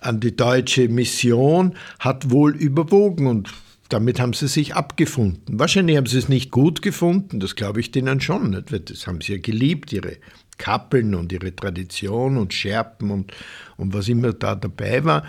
[0.00, 3.50] an die deutsche Mission, hat wohl überwogen und
[3.90, 5.58] damit haben sie sich abgefunden.
[5.58, 8.90] Wahrscheinlich haben sie es nicht gut gefunden, das glaube ich denen schon, nicht?
[8.90, 10.16] Das haben sie ja geliebt, ihre
[10.56, 13.32] Kappeln und ihre Tradition und Scherpen und,
[13.76, 15.24] und was immer da dabei war.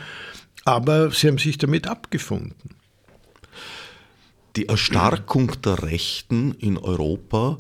[0.66, 2.79] Aber sie haben sich damit abgefunden.
[4.60, 7.56] Die Erstarkung der Rechten in Europa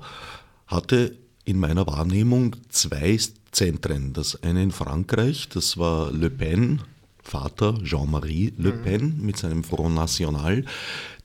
[0.67, 3.17] hatte in meiner Wahrnehmung zwei
[3.51, 4.11] Zentren.
[4.11, 6.81] Das eine in Frankreich, das war Le Pen,
[7.23, 8.81] Vater Jean-Marie Le mhm.
[8.81, 10.65] Pen mit seinem Front National,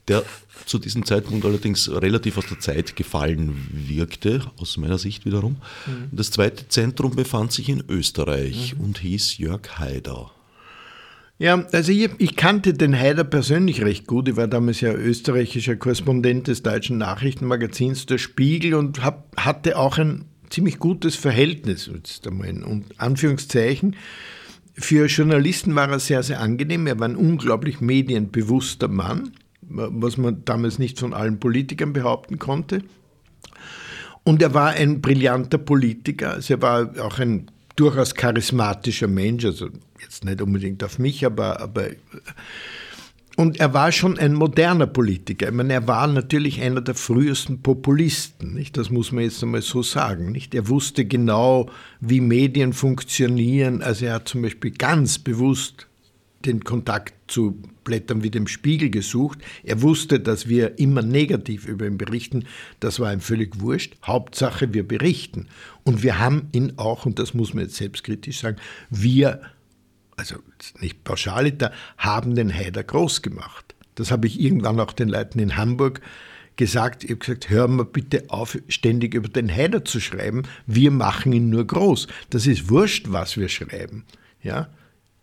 [0.06, 0.22] der
[0.64, 5.56] zu diesem Zeitpunkt allerdings relativ aus der Zeit gefallen wirkte, aus meiner Sicht wiederum.
[5.88, 6.10] Mhm.
[6.12, 8.84] Das zweite Zentrum befand sich in Österreich mhm.
[8.84, 10.30] und hieß Jörg Haider.
[11.38, 14.28] Ja, also ich, ich, kannte den Haider persönlich recht gut.
[14.28, 19.98] Ich war damals ja österreichischer Korrespondent des deutschen Nachrichtenmagazins Der Spiegel und hab, hatte auch
[19.98, 23.96] ein ziemlich gutes Verhältnis, jetzt einmal in Anführungszeichen.
[24.74, 26.86] Für Journalisten war er sehr, sehr angenehm.
[26.86, 32.82] Er war ein unglaublich medienbewusster Mann, was man damals nicht von allen Politikern behaupten konnte.
[34.22, 36.34] Und er war ein brillanter Politiker.
[36.34, 39.68] Also er war auch ein durchaus charismatischer Mensch, also
[40.04, 41.88] jetzt nicht unbedingt auf mich, aber, aber
[43.36, 45.48] und er war schon ein moderner Politiker.
[45.48, 48.76] Ich meine, er war natürlich einer der frühesten Populisten, nicht?
[48.76, 50.54] Das muss man jetzt einmal so sagen, nicht?
[50.54, 51.68] Er wusste genau,
[52.00, 53.82] wie Medien funktionieren.
[53.82, 55.88] Also er hat zum Beispiel ganz bewusst
[56.44, 59.38] den Kontakt zu Blättern wie dem Spiegel gesucht.
[59.62, 62.44] Er wusste, dass wir immer negativ über ihn berichten.
[62.80, 63.96] Das war ihm völlig wurscht.
[64.04, 65.48] Hauptsache, wir berichten.
[65.82, 68.58] Und wir haben ihn auch, und das muss man jetzt selbstkritisch sagen,
[68.90, 69.40] wir,
[70.16, 70.36] also
[70.80, 73.74] nicht pauschaliter, haben den Haider groß gemacht.
[73.94, 76.00] Das habe ich irgendwann auch den Leuten in Hamburg
[76.56, 77.04] gesagt.
[77.04, 80.42] Ich habe gesagt, hören wir bitte auf, ständig über den Haider zu schreiben.
[80.66, 82.06] Wir machen ihn nur groß.
[82.30, 84.04] Das ist wurscht, was wir schreiben.
[84.42, 84.68] Ja?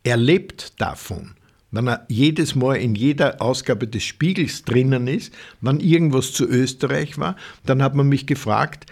[0.04, 1.36] Er lebt davon.
[1.72, 7.18] Wenn er jedes Mal in jeder Ausgabe des Spiegels drinnen ist, wenn irgendwas zu Österreich
[7.18, 8.92] war, dann hat man mich gefragt,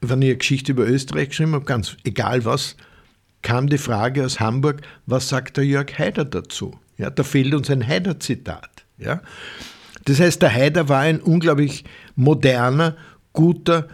[0.00, 2.76] wenn ich eine Geschichte über Österreich geschrieben habe, ganz egal was,
[3.42, 6.78] kam die Frage aus Hamburg, was sagt der Jörg Haider dazu?
[6.98, 8.84] Ja, da fehlt uns ein Haider-Zitat.
[8.98, 9.22] Ja?
[10.04, 12.96] Das heißt, der Haider war ein unglaublich moderner,
[13.32, 13.88] guter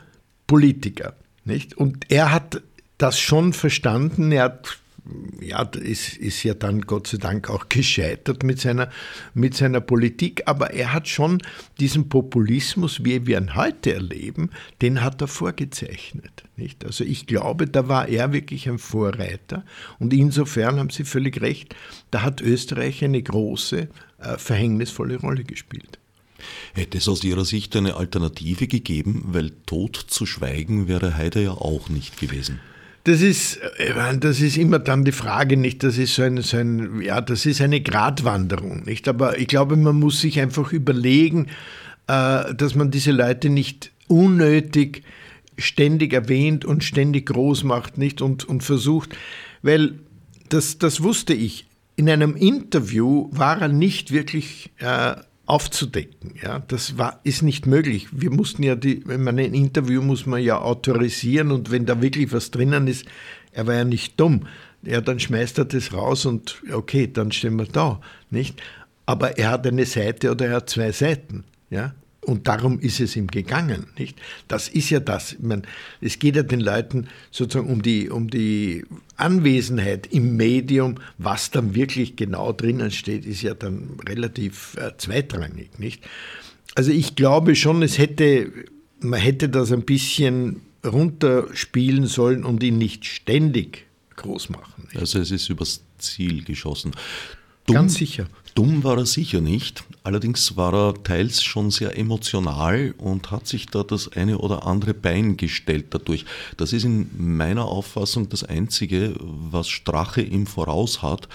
[0.47, 1.15] Politiker.
[1.45, 1.77] Nicht?
[1.77, 2.63] Und er hat
[2.99, 4.33] das schon verstanden.
[4.33, 4.79] Er hat
[5.41, 8.91] ja, ist, ist ja dann Gott sei Dank auch gescheitert mit seiner,
[9.35, 11.43] mit seiner Politik, aber er hat schon
[11.79, 14.51] diesen Populismus, wie wir ihn heute erleben,
[14.83, 16.45] den hat er vorgezeichnet.
[16.57, 16.85] Nicht?
[16.85, 19.65] Also ich glaube, da war er wirklich ein Vorreiter
[19.99, 21.75] und insofern haben Sie völlig recht,
[22.11, 23.89] da hat Österreich eine große,
[24.19, 25.99] äh, verhängnisvolle Rolle gespielt.
[26.75, 31.53] Hätte es aus Ihrer Sicht eine Alternative gegeben, weil tot zu schweigen wäre Haider ja
[31.53, 32.61] auch nicht gewesen?
[33.07, 33.61] Das ist,
[34.19, 35.85] das ist immer dann die Frage, nicht?
[35.85, 39.07] Das ist so ein, so ein, ja, das ist eine Gratwanderung, nicht?
[39.07, 41.47] Aber ich glaube, man muss sich einfach überlegen,
[42.09, 45.05] äh, dass man diese Leute nicht unnötig
[45.57, 48.23] ständig erwähnt und ständig groß macht, nicht?
[48.23, 49.17] Und, und versucht,
[49.63, 50.01] weil
[50.49, 51.69] das, das wusste ich.
[51.95, 55.15] In einem Interview war er nicht wirklich äh,
[55.47, 56.35] aufzudecken.
[56.43, 58.09] Ja, das war, ist nicht möglich.
[58.13, 62.03] Wir mussten ja, die, wenn man ein Interview muss man ja autorisieren und wenn da
[62.03, 63.07] wirklich was drinnen ist,
[63.53, 64.47] er war ja nicht dumm.
[64.83, 68.61] Ja, dann schmeißt er das raus und okay, dann stehen wir da, nicht?
[69.07, 71.95] Aber er hat eine Seite oder er hat zwei Seiten, ja?
[72.27, 74.19] Und darum ist es ihm gegangen, nicht?
[74.49, 75.37] Das ist ja das.
[75.39, 75.63] Meine,
[76.01, 78.85] es geht ja den Leuten sozusagen um die, um die
[79.17, 80.97] Anwesenheit im Medium.
[81.19, 86.03] Was dann wirklich genau drinnen steht, ist ja dann relativ äh, zweitrangig, nicht?
[86.75, 88.53] Also ich glaube schon, es hätte,
[88.99, 93.87] man hätte das ein bisschen runterspielen sollen und ihn nicht ständig
[94.17, 94.89] groß machen.
[94.89, 94.99] Nicht?
[94.99, 96.91] Also es ist übers Ziel geschossen.
[97.67, 98.27] Dumm, Ganz sicher.
[98.55, 103.67] Dumm war er sicher nicht, allerdings war er teils schon sehr emotional und hat sich
[103.67, 106.25] da das eine oder andere Bein gestellt dadurch.
[106.57, 111.29] Das ist in meiner Auffassung das Einzige, was Strache ihm voraus hat.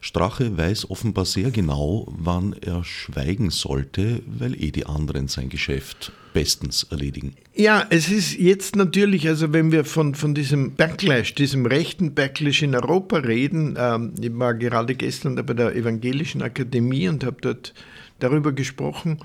[0.00, 6.12] Strache weiß offenbar sehr genau, wann er schweigen sollte, weil eh die anderen sein Geschäft
[6.36, 7.34] bestens erledigen.
[7.54, 12.60] Ja, es ist jetzt natürlich, also wenn wir von, von diesem Backlash, diesem rechten Backlash
[12.60, 17.72] in Europa reden, ähm, ich war gerade gestern bei der Evangelischen Akademie und habe dort
[18.18, 19.20] darüber gesprochen,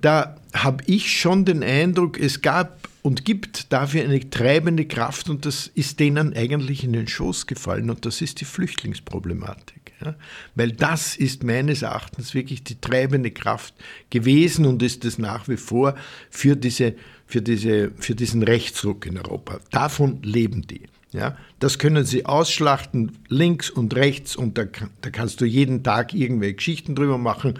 [0.00, 5.46] da habe ich schon den Eindruck, es gab und gibt dafür eine treibende Kraft und
[5.46, 9.83] das ist denen eigentlich in den Schoß gefallen und das ist die Flüchtlingsproblematik.
[10.04, 10.14] Ja?
[10.54, 13.74] Weil das ist meines Erachtens wirklich die treibende Kraft
[14.10, 15.94] gewesen und ist es nach wie vor
[16.30, 16.94] für, diese,
[17.26, 19.60] für, diese, für diesen Rechtsruck in Europa.
[19.70, 20.82] Davon leben die.
[21.12, 24.64] Ja, das können sie ausschlachten, links und rechts, und da,
[25.00, 27.54] da kannst du jeden Tag irgendwelche Geschichten drüber machen.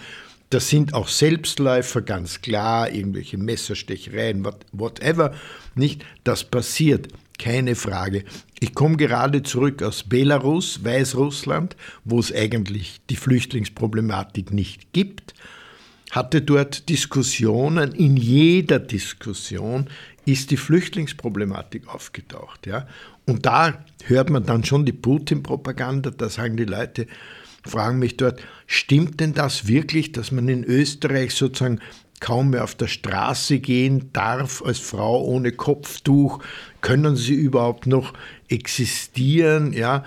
[0.50, 5.34] Das sind auch Selbstläufer, ganz klar, irgendwelche Messerstechereien, whatever.
[5.76, 6.04] Nicht?
[6.24, 7.08] Das passiert.
[7.38, 8.24] Keine Frage.
[8.60, 15.34] Ich komme gerade zurück aus Belarus, Weißrussland, wo es eigentlich die Flüchtlingsproblematik nicht gibt,
[16.10, 17.92] hatte dort Diskussionen.
[17.92, 19.88] In jeder Diskussion
[20.24, 22.66] ist die Flüchtlingsproblematik aufgetaucht.
[22.66, 22.86] Ja?
[23.26, 27.06] Und da hört man dann schon die Putin-Propaganda, da sagen die Leute,
[27.66, 31.80] fragen mich dort, stimmt denn das wirklich, dass man in Österreich sozusagen
[32.20, 36.42] kaum mehr auf der Straße gehen darf als Frau ohne Kopftuch?
[36.80, 38.12] Können sie überhaupt noch
[38.48, 39.72] existieren?
[39.72, 40.04] Ja,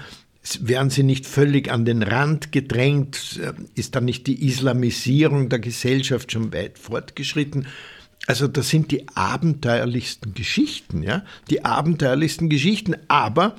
[0.62, 3.40] werden sie nicht völlig an den Rand gedrängt?
[3.76, 7.68] Ist dann nicht die Islamisierung der Gesellschaft schon weit fortgeschritten?
[8.28, 12.96] Also das sind die abenteuerlichsten Geschichten, ja, die abenteuerlichsten Geschichten.
[13.08, 13.56] Aber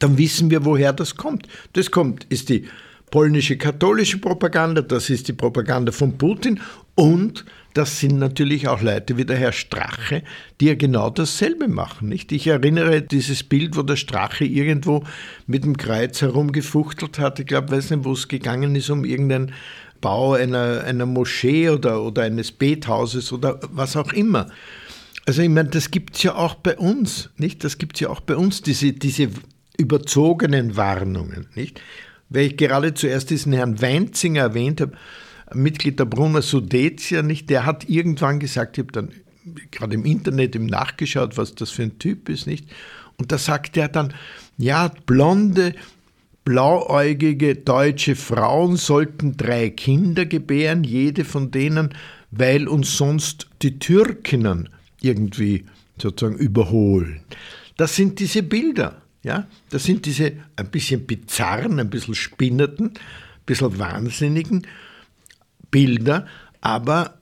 [0.00, 1.46] dann wissen wir, woher das kommt.
[1.72, 2.68] Das kommt, ist die
[3.10, 6.60] polnische katholische Propaganda, das ist die Propaganda von Putin
[6.94, 10.22] und das sind natürlich auch Leute wie der Herr Strache,
[10.60, 12.08] die ja genau dasselbe machen.
[12.08, 12.30] Nicht?
[12.30, 15.02] Ich erinnere dieses Bild, wo der Strache irgendwo
[15.48, 17.40] mit dem Kreuz herumgefuchtelt hat.
[17.40, 19.52] Ich glaube, weiß nicht, wo es gegangen ist, um irgendeinen
[20.00, 24.46] Bau einer, einer Moschee oder, oder eines Bethauses oder was auch immer.
[25.26, 27.64] Also ich meine, das gibt es ja auch bei uns, nicht?
[27.64, 29.30] Das gibt es ja auch bei uns, diese, diese
[29.78, 31.80] überzogenen Warnungen, nicht?
[32.28, 34.92] Weil ich gerade zuerst diesen Herrn Weinzinger erwähnt habe,
[35.54, 37.50] Mitglied der Brunner Sudetia, nicht?
[37.50, 39.10] Der hat irgendwann gesagt, ich habe dann
[39.70, 42.68] gerade im Internet im nachgeschaut, was das für ein Typ ist, nicht?
[43.16, 44.14] Und da sagt er dann,
[44.56, 45.74] ja, blonde,
[46.44, 51.94] blauäugige deutsche Frauen sollten drei Kinder gebären, jede von denen,
[52.30, 54.68] weil uns sonst die Türkinnen
[55.00, 55.64] irgendwie
[56.00, 57.20] sozusagen überholen.
[57.76, 59.00] Das sind diese Bilder.
[59.22, 64.66] Ja, das sind diese ein bisschen bizarren, ein bisschen spinnerten, ein bisschen wahnsinnigen
[65.74, 66.28] Bilder,
[66.60, 67.18] aber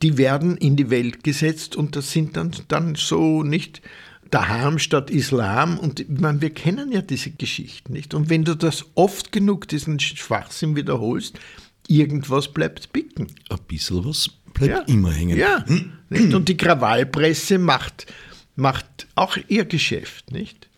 [0.00, 3.82] die werden in die Welt gesetzt und das sind dann, dann so nicht
[4.30, 8.14] daheim statt Islam und meine, wir kennen ja diese Geschichten nicht.
[8.14, 11.40] Und wenn du das oft genug, diesen Schwachsinn wiederholst,
[11.88, 13.26] irgendwas bleibt bicken.
[13.48, 14.94] Ein bisschen was bleibt ja.
[14.94, 15.36] immer hängen.
[15.36, 15.64] Ja,
[16.08, 16.32] nicht?
[16.32, 18.06] und die Krawallpresse macht,
[18.54, 20.68] macht auch ihr Geschäft, nicht?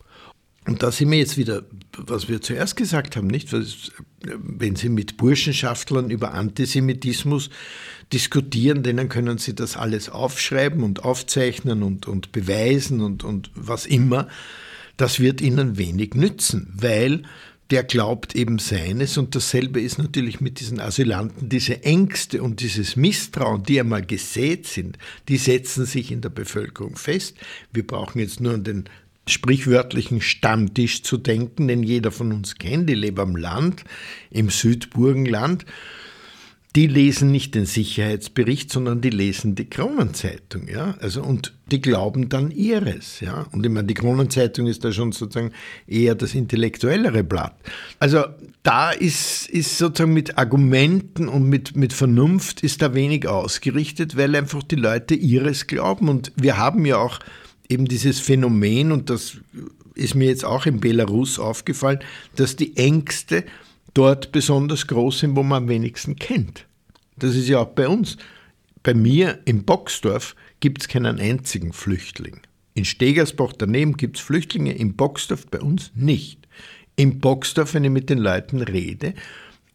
[0.67, 1.63] Und da sind wir jetzt wieder,
[2.07, 3.49] was wir zuerst gesagt haben, nicht?
[4.23, 7.51] Wenn Sie mit Burschenschaftlern über Antisemitismus
[8.13, 13.87] diskutieren, denen können Sie das alles aufschreiben und aufzeichnen und, und beweisen und, und was
[13.87, 14.29] immer.
[14.97, 17.23] Das wird Ihnen wenig nützen, weil
[17.71, 21.51] der glaubt eben seines und dasselbe ist natürlich mit diesen Asylanten.
[21.51, 24.97] Diese Ängste und dieses Misstrauen, die einmal gesät sind,
[25.29, 27.37] die setzen sich in der Bevölkerung fest.
[27.71, 28.85] Wir brauchen jetzt nur an den
[29.29, 32.91] sprichwörtlichen Stammtisch zu denken, den jeder von uns kennt.
[32.91, 33.85] Ich lebe am Land,
[34.31, 35.65] im Südburgenland.
[36.77, 40.97] die lesen nicht den Sicherheitsbericht, sondern die lesen die Kronenzeitung, ja.
[41.01, 43.47] Also und die glauben dann ihres, ja.
[43.53, 45.53] Und ich meine, die Kronenzeitung ist da schon sozusagen
[45.87, 47.57] eher das intellektuellere Blatt.
[47.99, 48.27] Also
[48.63, 54.37] da ist, ist sozusagen mit Argumenten und mit, mit Vernunft ist da wenig ausgerichtet, weil
[54.37, 56.09] einfach die Leute ihres glauben.
[56.09, 57.19] Und wir haben ja auch
[57.69, 59.39] eben dieses Phänomen, und das
[59.95, 62.01] ist mir jetzt auch in Belarus aufgefallen,
[62.37, 63.45] dass die Ängste
[63.95, 66.67] dort besonders groß sind, wo man am wenigsten kennt.
[67.17, 68.17] Das ist ja auch bei uns.
[68.83, 72.41] Bei mir im Boxdorf gibt es keinen einzigen Flüchtling.
[72.75, 76.47] In Stegersbach daneben gibt es Flüchtlinge, im Boxdorf bei uns nicht.
[76.95, 79.15] Im Boxdorf, wenn ich mit den Leuten rede,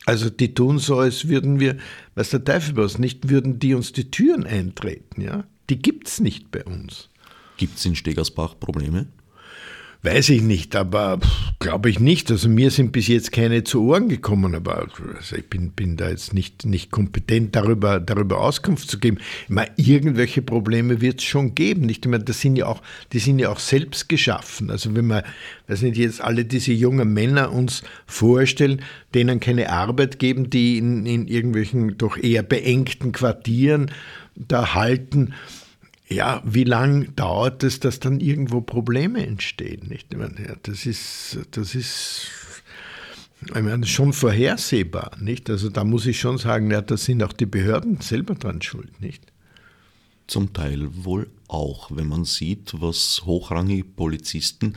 [0.06, 1.78] also die tun so, als würden wir,
[2.16, 5.22] was der Teufel was, nicht würden die uns die Türen eintreten.
[5.22, 5.46] Ja?
[5.70, 7.10] Die gibt es nicht bei uns.
[7.64, 9.08] Gibt es in Stegersbach Probleme?
[10.02, 11.18] Weiß ich nicht, aber
[11.60, 12.30] glaube ich nicht.
[12.30, 16.10] Also mir sind bis jetzt keine zu Ohren gekommen, aber also ich bin, bin da
[16.10, 19.20] jetzt nicht, nicht kompetent, darüber, darüber Auskunft zu geben.
[19.48, 21.86] Meine, irgendwelche Probleme wird es schon geben.
[21.86, 22.06] Nicht?
[22.06, 22.82] Ich meine, das sind ja auch,
[23.14, 24.70] die sind ja auch selbst geschaffen.
[24.70, 25.24] Also wenn wir,
[25.70, 28.82] weiß nicht, jetzt alle diese jungen Männer uns vorstellen,
[29.14, 33.90] denen keine Arbeit geben, die in, in irgendwelchen doch eher beengten Quartieren
[34.36, 35.34] da halten,
[36.14, 39.88] ja, wie lange dauert es, dass dann irgendwo Probleme entstehen?
[39.88, 40.16] Nicht?
[40.16, 42.28] Meine, ja, das ist, das ist
[43.48, 45.50] ich meine, schon vorhersehbar, nicht?
[45.50, 49.02] Also da muss ich schon sagen, ja, da sind auch die Behörden selber dran schuld,
[49.02, 49.22] nicht?
[50.28, 54.76] Zum Teil wohl auch, wenn man sieht, was hochrangige Polizisten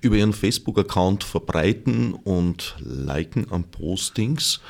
[0.00, 4.60] über ihren Facebook-Account verbreiten und liken an Postings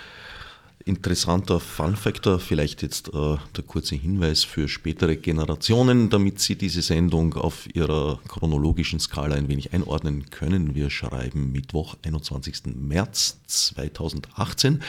[0.86, 7.34] interessanter Fun-Factor, vielleicht jetzt äh, der kurze Hinweis für spätere Generationen, damit Sie diese Sendung
[7.34, 10.76] auf Ihrer chronologischen Skala ein wenig einordnen können.
[10.76, 12.76] Wir schreiben Mittwoch, 21.
[12.76, 14.80] März 2018.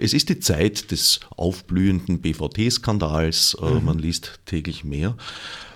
[0.00, 3.58] Es ist die Zeit des aufblühenden BVT-Skandals.
[3.60, 3.84] Äh, mhm.
[3.84, 5.16] Man liest täglich mehr.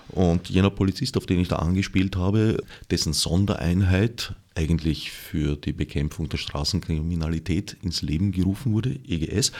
[0.09, 6.29] Und jener Polizist, auf den ich da angespielt habe, dessen Sondereinheit eigentlich für die Bekämpfung
[6.29, 9.51] der Straßenkriminalität ins Leben gerufen wurde, EGS,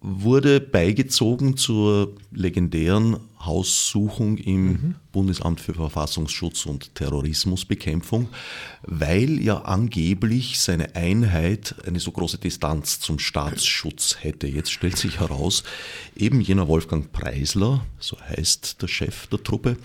[0.00, 4.94] wurde beigezogen zur legendären Haussuchung im mhm.
[5.12, 8.28] Bundesamt für Verfassungsschutz und Terrorismusbekämpfung,
[8.82, 14.48] weil ja angeblich seine Einheit eine so große Distanz zum Staatsschutz hätte.
[14.48, 15.62] Jetzt stellt sich heraus,
[16.16, 19.76] eben jener Wolfgang Preisler, so heißt der Chef der Truppe,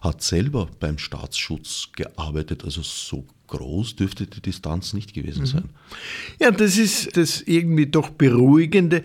[0.00, 3.24] hat selber beim Staatsschutz gearbeitet, also so
[3.56, 5.46] groß dürfte die Distanz nicht gewesen mhm.
[5.46, 5.64] sein.
[6.40, 9.02] Ja, das ist das irgendwie doch Beruhigende,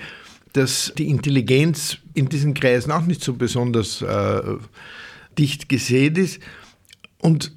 [0.54, 4.42] dass die Intelligenz in diesen Kreisen auch nicht so besonders äh,
[5.38, 6.40] dicht gesät ist.
[7.22, 7.52] Und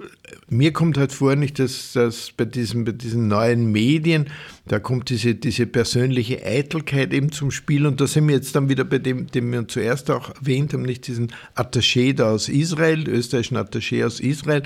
[0.49, 4.27] mir kommt halt vor, nicht, dass, dass bei, diesem, bei diesen neuen Medien,
[4.67, 7.87] da kommt diese, diese persönliche Eitelkeit eben zum Spiel.
[7.87, 10.83] Und da sind wir jetzt dann wieder bei dem, den wir zuerst auch erwähnt haben,
[10.83, 14.65] nicht diesen Attaché da aus Israel, österreichischen Attaché aus Israel,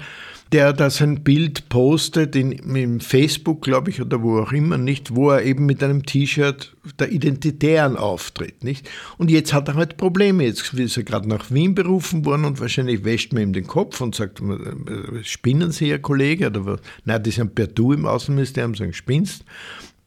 [0.52, 5.14] der da sein Bild postet in, in Facebook, glaube ich, oder wo auch immer, nicht,
[5.14, 8.88] wo er eben mit einem T-Shirt der Identitären auftritt, nicht?
[9.18, 10.44] Und jetzt hat er halt Probleme.
[10.44, 14.00] Jetzt ist er gerade nach Wien berufen worden und wahrscheinlich wäscht man ihm den Kopf
[14.00, 16.46] und sagt, äh, spinnen Sie, Herr Kollege?
[16.46, 16.80] Oder was?
[17.04, 19.44] Nein, das ist ein Perdu im Außenministerium, sagen, spinnst.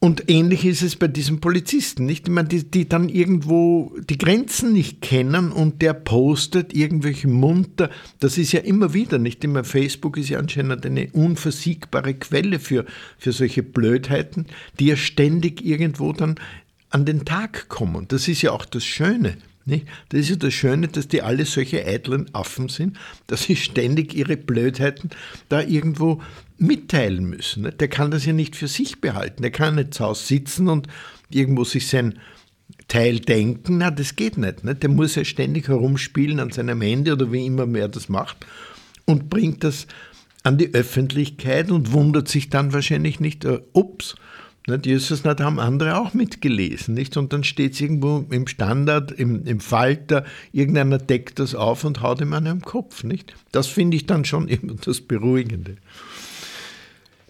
[0.02, 2.26] Und ähnlich ist es bei diesen Polizisten, nicht?
[2.26, 7.90] Ich meine, die, die dann irgendwo die Grenzen nicht kennen und der postet irgendwelche munter.
[8.18, 9.44] Das ist ja immer wieder, nicht?
[9.44, 12.86] Immer Facebook ist ja anscheinend eine unversiegbare Quelle für,
[13.18, 14.46] für solche Blödheiten,
[14.78, 16.36] die ja ständig irgendwo dann
[16.88, 18.08] an den Tag kommen.
[18.08, 19.36] Das ist ja auch das Schöne.
[19.66, 19.86] Nicht?
[20.08, 24.14] Das ist ja das Schöne, dass die alle solche eitlen Affen sind, dass sie ständig
[24.14, 25.10] ihre Blödheiten
[25.50, 26.22] da irgendwo
[26.60, 27.70] mitteilen müssen.
[27.78, 29.42] Der kann das ja nicht für sich behalten.
[29.42, 30.86] Der kann nicht zu Hause sitzen und
[31.30, 32.18] irgendwo sich sein
[32.88, 33.78] Teil denken.
[33.78, 34.60] Na, das geht nicht.
[34.64, 38.46] Der muss ja ständig herumspielen an seinem Handy oder wie immer mehr das macht
[39.06, 39.86] und bringt das
[40.42, 44.14] an die Öffentlichkeit und wundert sich dann wahrscheinlich nicht, uh, ups,
[44.66, 47.16] nicht, Jesus nicht, haben andere auch mitgelesen, nicht?
[47.16, 52.02] Und dann steht es irgendwo im Standard, im, im Falter, irgendeiner deckt das auf und
[52.02, 53.34] haut ihm an den Kopf, nicht?
[53.52, 55.76] Das finde ich dann schon immer das Beruhigende.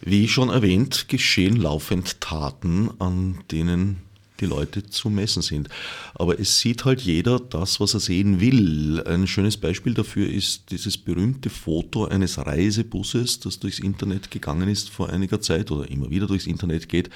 [0.03, 3.99] Wie schon erwähnt, geschehen laufend Taten, an denen
[4.41, 5.69] die Leute zu messen sind.
[6.15, 9.03] Aber es sieht halt jeder das, was er sehen will.
[9.07, 14.91] Ein schönes Beispiel dafür ist dieses berühmte Foto eines Reisebusses, das durchs Internet gegangen ist
[14.91, 17.11] vor einiger Zeit oder immer wieder durchs Internet geht.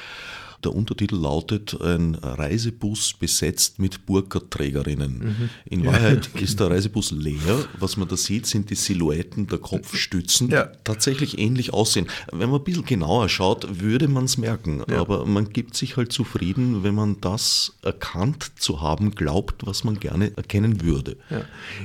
[0.64, 5.18] Der Untertitel lautet ein Reisebus besetzt mit Burka-Trägerinnen.
[5.18, 5.50] Mhm.
[5.66, 6.40] In Wahrheit ja.
[6.40, 7.66] ist der Reisebus leer.
[7.78, 10.70] Was man da sieht, sind die Silhouetten der Kopfstützen, ja.
[10.84, 12.06] tatsächlich ähnlich aussehen.
[12.32, 14.82] Wenn man ein bisschen genauer schaut, würde man es merken.
[14.88, 15.00] Ja.
[15.00, 20.00] Aber man gibt sich halt zufrieden, wenn man das erkannt zu haben glaubt, was man
[20.00, 21.16] gerne erkennen würde.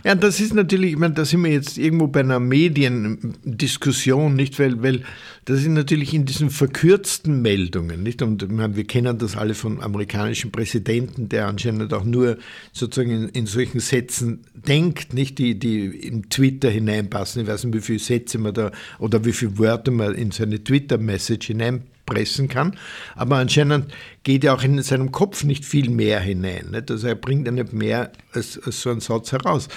[0.03, 4.57] Ja, das ist natürlich, ich meine, da sind wir jetzt irgendwo bei einer Mediendiskussion, nicht?
[4.57, 5.03] Weil, weil
[5.45, 8.21] das sind natürlich in diesen verkürzten Meldungen, nicht?
[8.21, 12.37] Und meine, wir kennen das alle von amerikanischen Präsidenten, der anscheinend auch nur
[12.73, 15.37] sozusagen in, in, solchen Sätzen denkt, nicht?
[15.37, 17.43] Die, die in Twitter hineinpassen.
[17.43, 20.63] Ich weiß nicht, wie viele Sätze man da oder wie viele Wörter man in seine
[20.63, 22.75] Twitter-Message hineinpressen kann.
[23.15, 23.93] Aber anscheinend
[24.23, 26.71] geht ja auch in seinem Kopf nicht viel mehr hinein.
[26.71, 26.91] Nicht?
[26.91, 29.67] Also er bringt ja nicht mehr als, als so einen Satz heraus.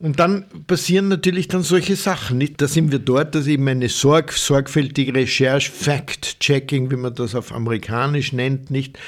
[0.00, 2.38] Und dann passieren natürlich dann solche Sachen.
[2.38, 2.62] Nicht?
[2.62, 7.52] Da sind wir dort, dass eben eine sorg, sorgfältige Recherche, Fact-Checking, wie man das auf
[7.52, 8.98] amerikanisch nennt, nicht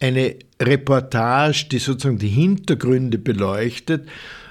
[0.00, 4.08] eine Reportage, die sozusagen die Hintergründe beleuchtet,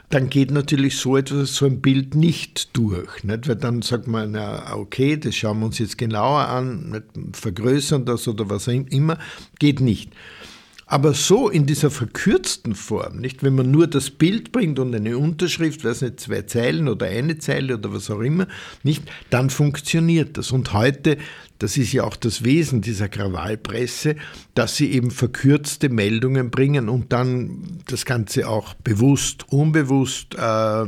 [0.10, 3.26] dann geht natürlich so etwas, so ein Bild nicht durch.
[3.26, 3.50] Nicht?
[3.50, 8.26] Weil dann sagt man, na, okay, das schauen wir uns jetzt genauer an, vergrößern das
[8.26, 9.18] oder was immer,
[9.60, 10.12] geht nicht.
[10.92, 15.20] Aber so in dieser verkürzten Form, nicht, wenn man nur das Bild bringt und eine
[15.20, 18.48] Unterschrift, weiß nicht, zwei Zeilen oder eine Zeile oder was auch immer,
[18.82, 20.52] nicht, dann funktioniert das.
[20.52, 21.20] Und heute,
[21.60, 24.16] das ist ja auch das Wesen dieser Krawallpresse,
[24.56, 30.86] dass sie eben verkürzte Meldungen bringen und dann das Ganze auch bewusst, unbewusst äh,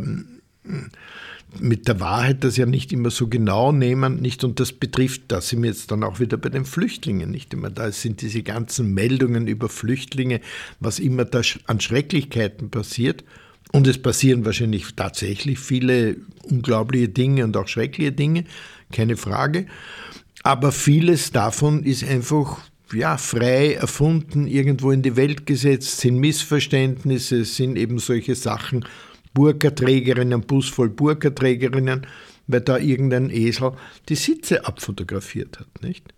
[1.60, 5.42] mit der Wahrheit das ja nicht immer so genau nehmen, nicht und das betrifft, da
[5.42, 7.70] sind wir jetzt dann auch wieder bei den Flüchtlingen, nicht immer.
[7.70, 10.40] Da sind diese ganzen Meldungen über Flüchtlinge,
[10.80, 13.24] was immer da an Schrecklichkeiten passiert.
[13.74, 18.46] Und es passieren wahrscheinlich tatsächlich viele unglaubliche Dinge und auch schreckliche Dinge,
[18.92, 19.68] keine Frage.
[20.44, 22.60] Aber vieles davon ist einfach
[22.94, 28.86] ja, frei erfunden, irgendwo in die Welt gesetzt, sind Missverständnisse, sind eben solche Sachen,
[29.34, 32.08] Burgerträgerinnen, Bus voll Burgerträgerinnen,
[32.48, 33.74] weil da irgendein Esel
[34.10, 36.14] die Sitze abfotografiert hat, nicht?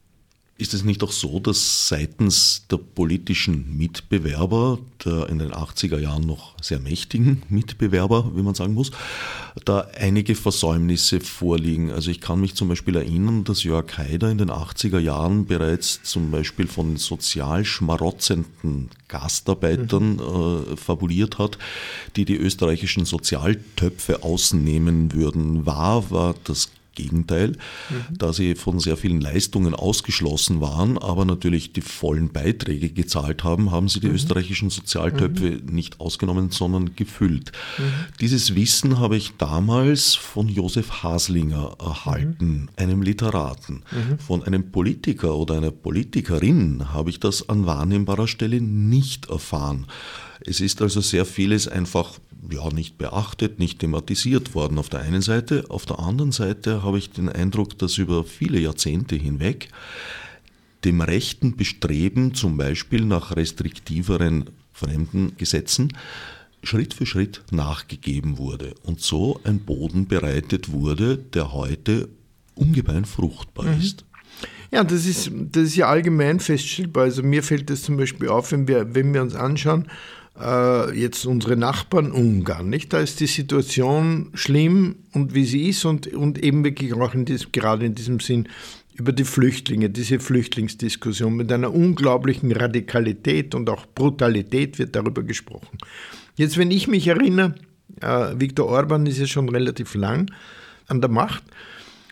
[0.55, 6.27] Ist es nicht auch so, dass seitens der politischen Mitbewerber, der in den 80er Jahren
[6.27, 8.91] noch sehr mächtigen Mitbewerber, wie man sagen muss,
[9.65, 11.89] da einige Versäumnisse vorliegen?
[11.89, 16.03] Also ich kann mich zum Beispiel erinnern, dass Jörg Haider in den 80er Jahren bereits
[16.03, 20.73] zum Beispiel von sozial schmarotzenden Gastarbeitern mhm.
[20.73, 21.57] äh, fabuliert hat,
[22.15, 25.65] die die österreichischen Sozialtöpfe ausnehmen würden.
[25.65, 27.49] War, war das Gegenteil,
[27.89, 28.17] mhm.
[28.17, 33.71] da sie von sehr vielen Leistungen ausgeschlossen waren, aber natürlich die vollen Beiträge gezahlt haben,
[33.71, 34.15] haben sie die mhm.
[34.15, 35.73] österreichischen Sozialtöpfe mhm.
[35.73, 37.51] nicht ausgenommen, sondern gefüllt.
[37.77, 37.83] Mhm.
[38.21, 42.69] Dieses Wissen habe ich damals von Josef Haslinger erhalten, mhm.
[42.75, 43.83] einem Literaten.
[43.91, 44.19] Mhm.
[44.19, 49.87] Von einem Politiker oder einer Politikerin habe ich das an wahrnehmbarer Stelle nicht erfahren.
[50.45, 52.19] Es ist also sehr vieles einfach
[52.51, 55.65] ja, nicht beachtet, nicht thematisiert worden auf der einen Seite.
[55.69, 59.69] Auf der anderen Seite habe ich den Eindruck, dass über viele Jahrzehnte hinweg
[60.83, 65.93] dem rechten Bestreben, zum Beispiel nach restriktiveren Fremdengesetzen,
[66.63, 72.09] Schritt für Schritt nachgegeben wurde und so ein Boden bereitet wurde, der heute
[72.55, 73.79] ungemein fruchtbar mhm.
[73.79, 74.05] ist.
[74.71, 77.03] Ja, das ist, das ist ja allgemein feststellbar.
[77.03, 79.87] Also mir fällt das zum Beispiel auf, wenn wir, wenn wir uns anschauen,
[80.39, 82.93] äh, jetzt unsere Nachbarn Ungarn, nicht?
[82.93, 87.25] Da ist die Situation schlimm und wie sie ist und, und eben wirklich auch in
[87.25, 88.47] diesem, gerade in diesem Sinn
[88.95, 95.77] über die Flüchtlinge, diese Flüchtlingsdiskussion mit einer unglaublichen Radikalität und auch Brutalität wird darüber gesprochen.
[96.35, 97.55] Jetzt, wenn ich mich erinnere,
[98.01, 100.31] äh, Viktor Orban ist ja schon relativ lang
[100.87, 101.43] an der Macht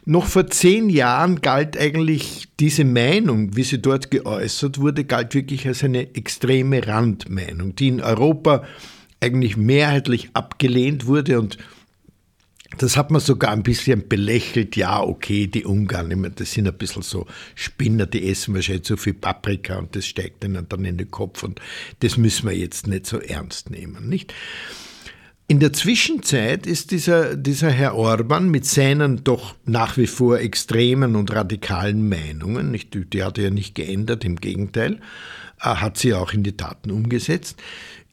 [0.06, 5.68] noch vor zehn Jahren galt eigentlich diese Meinung, wie sie dort geäußert wurde, galt wirklich
[5.68, 8.64] als eine extreme Randmeinung, die in Europa
[9.20, 11.58] eigentlich mehrheitlich abgelehnt wurde und
[12.78, 14.76] das hat man sogar ein bisschen belächelt.
[14.76, 19.14] Ja, okay, die Ungarn, das sind ein bisschen so Spinner, die essen wahrscheinlich so viel
[19.14, 21.60] Paprika und das steigt ihnen dann in den Kopf und
[22.00, 24.34] das müssen wir jetzt nicht so ernst nehmen, nicht?
[25.52, 31.18] In der Zwischenzeit ist dieser, dieser Herr Orban mit seinen doch nach wie vor extremen
[31.18, 35.02] und radikalen Meinungen, nicht, die hat er ja nicht geändert, im Gegenteil,
[35.60, 37.62] er hat sie auch in die Taten umgesetzt,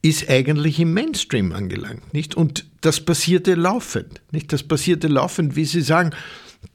[0.01, 2.35] ist eigentlich im Mainstream angelangt, nicht?
[2.35, 4.51] Und das passierte laufend, nicht?
[4.51, 6.09] Das passierte laufend, wie Sie sagen,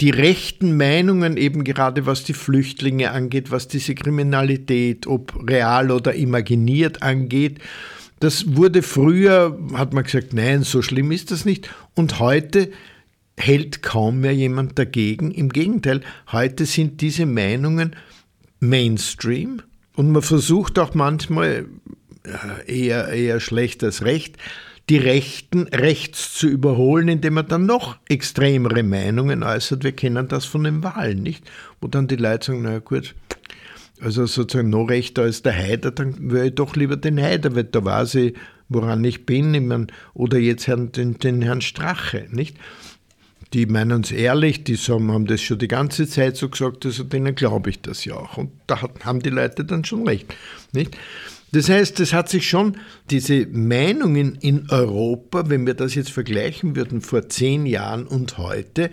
[0.01, 6.15] die rechten Meinungen eben gerade was die Flüchtlinge angeht, was diese Kriminalität, ob real oder
[6.15, 7.61] imaginiert angeht,
[8.21, 11.71] das wurde früher, hat man gesagt, nein, so schlimm ist das nicht.
[11.95, 12.71] Und heute
[13.37, 15.31] hält kaum mehr jemand dagegen.
[15.31, 16.01] Im Gegenteil,
[16.33, 17.97] heute sind diese Meinungen
[18.61, 19.63] Mainstream
[19.97, 21.67] und man versucht auch manchmal
[22.67, 24.39] eher, eher schlecht als recht,
[24.91, 29.83] die Rechten rechts zu überholen, indem er dann noch extremere Meinungen äußert.
[29.83, 31.45] Wir kennen das von den Wahlen, nicht?
[31.81, 33.15] Wo dann die Leute sagen, na gut,
[34.01, 37.65] also sozusagen noch rechter als der Haider, dann würde ich doch lieber den Haider, weil
[37.65, 38.35] da weiß ich,
[38.69, 39.55] woran ich bin.
[39.55, 42.57] Ich mein, oder jetzt Herrn, den, den Herrn Strache, nicht?
[43.53, 47.05] Die meinen es ehrlich, die sagen, haben das schon die ganze Zeit so gesagt, also
[47.05, 48.37] denen glaube ich das ja auch.
[48.37, 50.35] Und da haben die Leute dann schon recht.
[50.73, 50.97] Nicht?
[51.53, 52.79] Das heißt, es hat sich schon
[53.11, 58.91] diese Meinungen in Europa, wenn wir das jetzt vergleichen würden vor zehn Jahren und heute,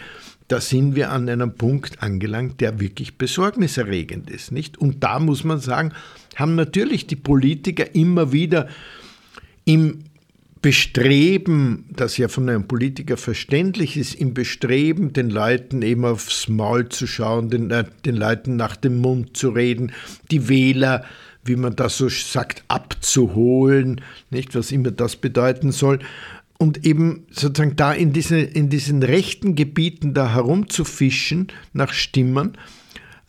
[0.52, 4.78] da sind wir an einem Punkt angelangt, der wirklich besorgniserregend ist, nicht?
[4.78, 5.94] Und da muss man sagen,
[6.36, 8.68] haben natürlich die Politiker immer wieder
[9.66, 10.04] im
[10.62, 16.90] Bestreben, das ja von einem Politiker verständlich ist, im Bestreben, den Leuten eben aufs Maul
[16.90, 19.92] zu schauen, den, äh, den Leuten nach dem Mund zu reden,
[20.30, 21.06] die Wähler
[21.44, 26.00] wie man das so sagt, abzuholen, nicht, was immer das bedeuten soll.
[26.62, 32.56] Und eben sozusagen da in, diese, in diesen rechten Gebieten da herumzufischen nach Stimmen,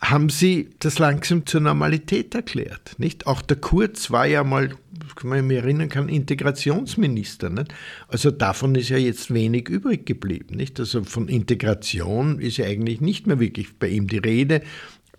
[0.03, 2.95] haben sie das langsam zur Normalität erklärt.
[2.99, 3.27] Nicht?
[3.27, 4.77] Auch der Kurz war ja mal,
[5.17, 7.49] kann man mich erinnern kann, Integrationsminister.
[7.49, 7.73] Nicht?
[8.07, 10.55] Also davon ist ja jetzt wenig übrig geblieben.
[10.57, 10.79] Nicht?
[10.79, 14.61] Also von Integration ist ja eigentlich nicht mehr wirklich bei ihm die Rede.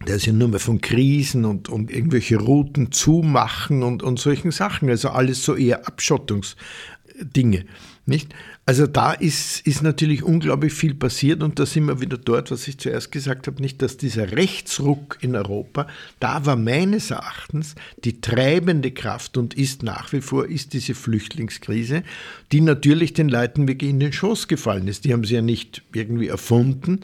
[0.05, 4.51] Der ist ja nur mehr von Krisen und, und irgendwelche Routen zumachen und, und solchen
[4.51, 4.87] Sachen.
[4.91, 7.65] Also alles so eher Abschottungsdinge.
[8.05, 8.33] Nicht?
[8.65, 12.67] Also da ist, ist natürlich unglaublich viel passiert und da sind wir wieder dort, was
[12.67, 15.87] ich zuerst gesagt habe, nicht, dass dieser Rechtsruck in Europa,
[16.19, 22.03] da war meines Erachtens die treibende Kraft und ist nach wie vor ist diese Flüchtlingskrise,
[22.51, 25.05] die natürlich den Leuten wirklich in den Schoß gefallen ist.
[25.05, 27.01] Die haben sie ja nicht irgendwie erfunden,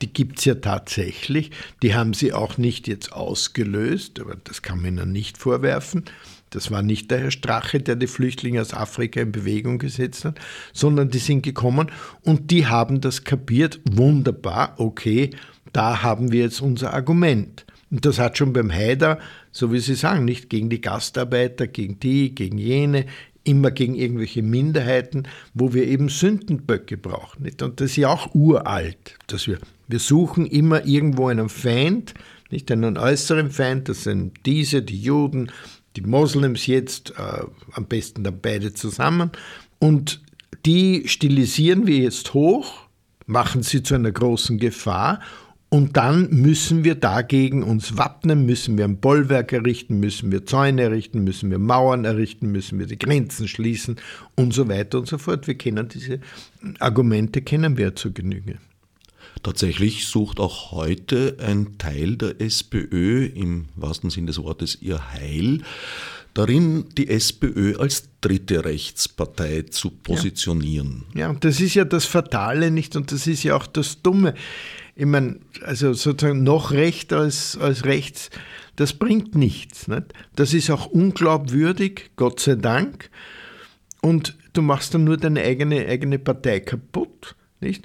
[0.00, 1.50] die gibt es ja tatsächlich.
[1.82, 6.04] Die haben sie auch nicht jetzt ausgelöst, aber das kann man ihnen nicht vorwerfen.
[6.50, 10.38] Das war nicht der Herr Strache, der die Flüchtlinge aus Afrika in Bewegung gesetzt hat,
[10.72, 11.90] sondern die sind gekommen
[12.22, 13.80] und die haben das kapiert.
[13.90, 15.30] Wunderbar, okay,
[15.72, 17.64] da haben wir jetzt unser Argument.
[17.90, 19.18] Und das hat schon beim Haider,
[19.50, 23.06] so wie Sie sagen, nicht gegen die Gastarbeiter, gegen die, gegen jene,
[23.42, 25.24] immer gegen irgendwelche Minderheiten,
[25.54, 27.48] wo wir eben Sündenböcke brauchen.
[27.60, 29.58] Und das ist ja auch uralt, dass wir
[29.90, 32.14] wir suchen immer irgendwo einen Feind,
[32.50, 35.50] nicht einen äußeren Feind, das sind diese, die Juden,
[35.96, 39.30] die Moslems jetzt, äh, am besten dann beide zusammen.
[39.78, 40.22] Und
[40.66, 42.86] die stilisieren wir jetzt hoch,
[43.26, 45.20] machen sie zu einer großen Gefahr
[45.72, 50.82] und dann müssen wir dagegen uns wappnen, müssen wir ein Bollwerk errichten, müssen wir Zäune
[50.82, 53.96] errichten, müssen wir Mauern errichten, müssen wir die Grenzen schließen
[54.34, 55.46] und so weiter und so fort.
[55.46, 56.18] Wir kennen diese
[56.80, 58.58] Argumente, kennen wir zur Genüge.
[59.42, 65.62] Tatsächlich sucht auch heute ein Teil der SPÖ im wahrsten Sinn des Wortes ihr Heil
[66.34, 71.04] darin, die SPÖ als dritte Rechtspartei zu positionieren.
[71.14, 71.20] Ja.
[71.20, 74.34] ja, und das ist ja das Fatale nicht und das ist ja auch das Dumme.
[74.94, 78.30] Ich meine, also sozusagen noch rechter als, als rechts,
[78.76, 79.88] das bringt nichts.
[79.88, 80.12] Nicht?
[80.36, 83.10] Das ist auch unglaubwürdig, Gott sei Dank.
[84.02, 87.36] Und du machst dann nur deine eigene, eigene Partei kaputt.
[87.60, 87.84] Nicht?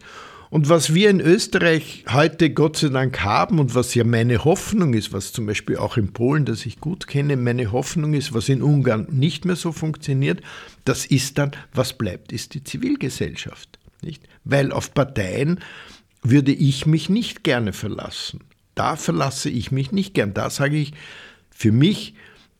[0.49, 4.93] Und was wir in Österreich heute Gott sei Dank haben und was ja meine Hoffnung
[4.93, 8.49] ist, was zum Beispiel auch in Polen, das ich gut kenne, meine Hoffnung ist, was
[8.49, 10.41] in Ungarn nicht mehr so funktioniert,
[10.85, 13.79] das ist dann, was bleibt, ist die Zivilgesellschaft.
[14.01, 14.23] Nicht?
[14.43, 15.59] Weil auf Parteien
[16.21, 18.41] würde ich mich nicht gerne verlassen.
[18.75, 20.33] Da verlasse ich mich nicht gern.
[20.33, 20.93] Da sage ich,
[21.49, 22.13] für mich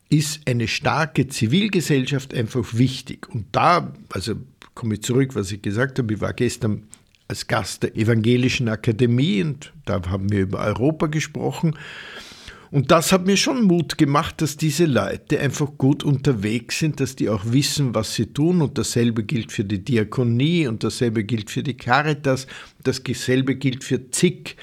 [0.09, 3.27] ist eine starke Zivilgesellschaft einfach wichtig.
[3.29, 4.35] Und da, also
[4.73, 6.83] komme ich zurück, was ich gesagt habe, ich war gestern
[7.27, 11.75] als Gast der Evangelischen Akademie und da haben wir über Europa gesprochen.
[12.71, 17.15] Und das hat mir schon Mut gemacht, dass diese Leute einfach gut unterwegs sind, dass
[17.15, 18.61] die auch wissen, was sie tun.
[18.61, 22.47] Und dasselbe gilt für die Diakonie und dasselbe gilt für die Caritas,
[22.83, 24.57] dasselbe gilt für zig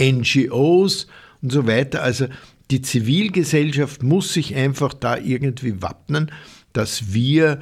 [0.00, 1.08] NGOs
[1.42, 2.02] und so weiter.
[2.02, 2.26] Also
[2.70, 6.30] die Zivilgesellschaft muss sich einfach da irgendwie wappnen,
[6.72, 7.60] dass wir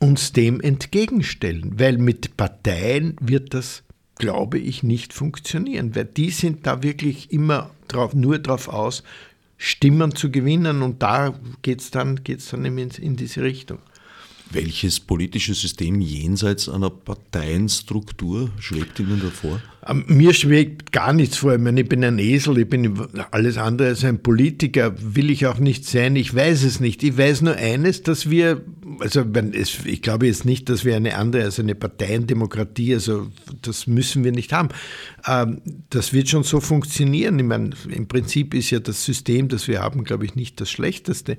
[0.00, 3.83] uns dem entgegenstellen, weil mit Parteien wird das
[4.16, 9.02] glaube ich, nicht funktionieren, weil die sind da wirklich immer drauf, nur darauf aus,
[9.56, 13.78] Stimmen zu gewinnen und da geht es dann, geht's dann in, in diese Richtung.
[14.50, 19.60] Welches politische System jenseits einer Parteienstruktur schwebt Ihnen davor?
[19.86, 21.54] Ähm, mir schwebt gar nichts vor.
[21.54, 22.94] Ich meine, ich bin ein Esel, ich bin
[23.30, 26.14] alles andere als ein Politiker, will ich auch nicht sein.
[26.14, 27.02] Ich weiß es nicht.
[27.02, 28.62] Ich weiß nur eines, dass wir
[29.00, 29.24] also
[29.84, 33.28] ich glaube jetzt nicht, dass wir eine andere, also eine Parteiendemokratie, also
[33.62, 34.68] das müssen wir nicht haben.
[35.26, 37.38] Ähm, das wird schon so funktionieren.
[37.38, 40.70] Ich meine, im Prinzip ist ja das System, das wir haben, glaube ich, nicht das
[40.70, 41.38] schlechteste.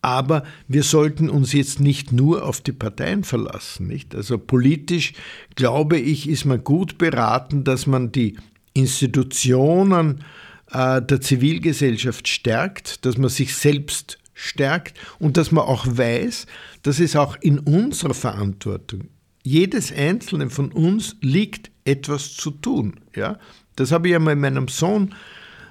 [0.00, 3.86] Aber wir sollten uns jetzt nicht nur auf die Parteien verlassen.
[3.86, 4.14] Nicht?
[4.14, 5.12] Also politisch,
[5.54, 8.36] glaube ich, ist man gut beraten, dass man die
[8.74, 10.24] Institutionen
[10.72, 16.46] äh, der Zivilgesellschaft stärkt, dass man sich selbst stärkt und dass man auch weiß,
[16.82, 19.08] dass es auch in unserer Verantwortung,
[19.42, 23.00] jedes Einzelne von uns liegt etwas zu tun.
[23.14, 23.38] Ja?
[23.76, 25.14] Das habe ich einmal meinem Sohn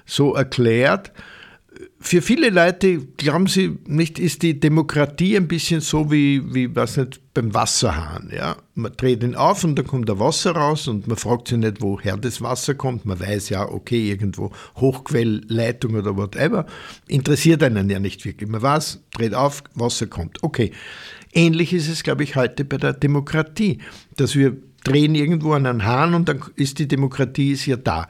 [0.04, 1.12] so erklärt
[2.02, 6.96] für viele Leute, glauben sie nicht, ist die Demokratie ein bisschen so wie, wie was
[6.96, 8.30] nicht, beim Wasserhahn.
[8.34, 8.56] Ja?
[8.74, 11.80] Man dreht ihn auf und dann kommt der Wasser raus und man fragt sich nicht,
[11.80, 13.06] woher das Wasser kommt.
[13.06, 16.66] Man weiß ja, okay, irgendwo Hochquellleitung oder whatever.
[17.06, 18.50] Interessiert einen ja nicht wirklich.
[18.50, 20.42] Man weiß, dreht auf, Wasser kommt.
[20.42, 20.72] Okay.
[21.32, 23.78] Ähnlich ist es, glaube ich, heute bei der Demokratie,
[24.16, 28.08] dass wir drehen irgendwo an einen Hahn und dann ist die Demokratie ist ja da.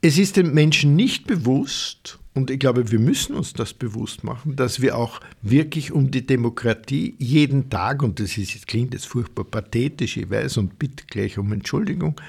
[0.00, 4.54] Es ist den Menschen nicht bewusst, und ich glaube, wir müssen uns das bewusst machen,
[4.54, 9.44] dass wir auch wirklich um die Demokratie jeden Tag, und das ist, klingt jetzt furchtbar
[9.44, 12.20] pathetisch, ich weiß, und bitte gleich um Entschuldigung,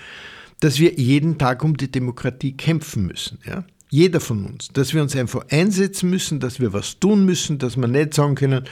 [0.60, 3.40] dass wir jeden Tag um die Demokratie kämpfen müssen.
[3.46, 3.64] Ja?
[3.94, 7.76] Jeder von uns, dass wir uns einfach einsetzen müssen, dass wir was tun müssen, dass
[7.76, 8.64] wir nicht sagen können,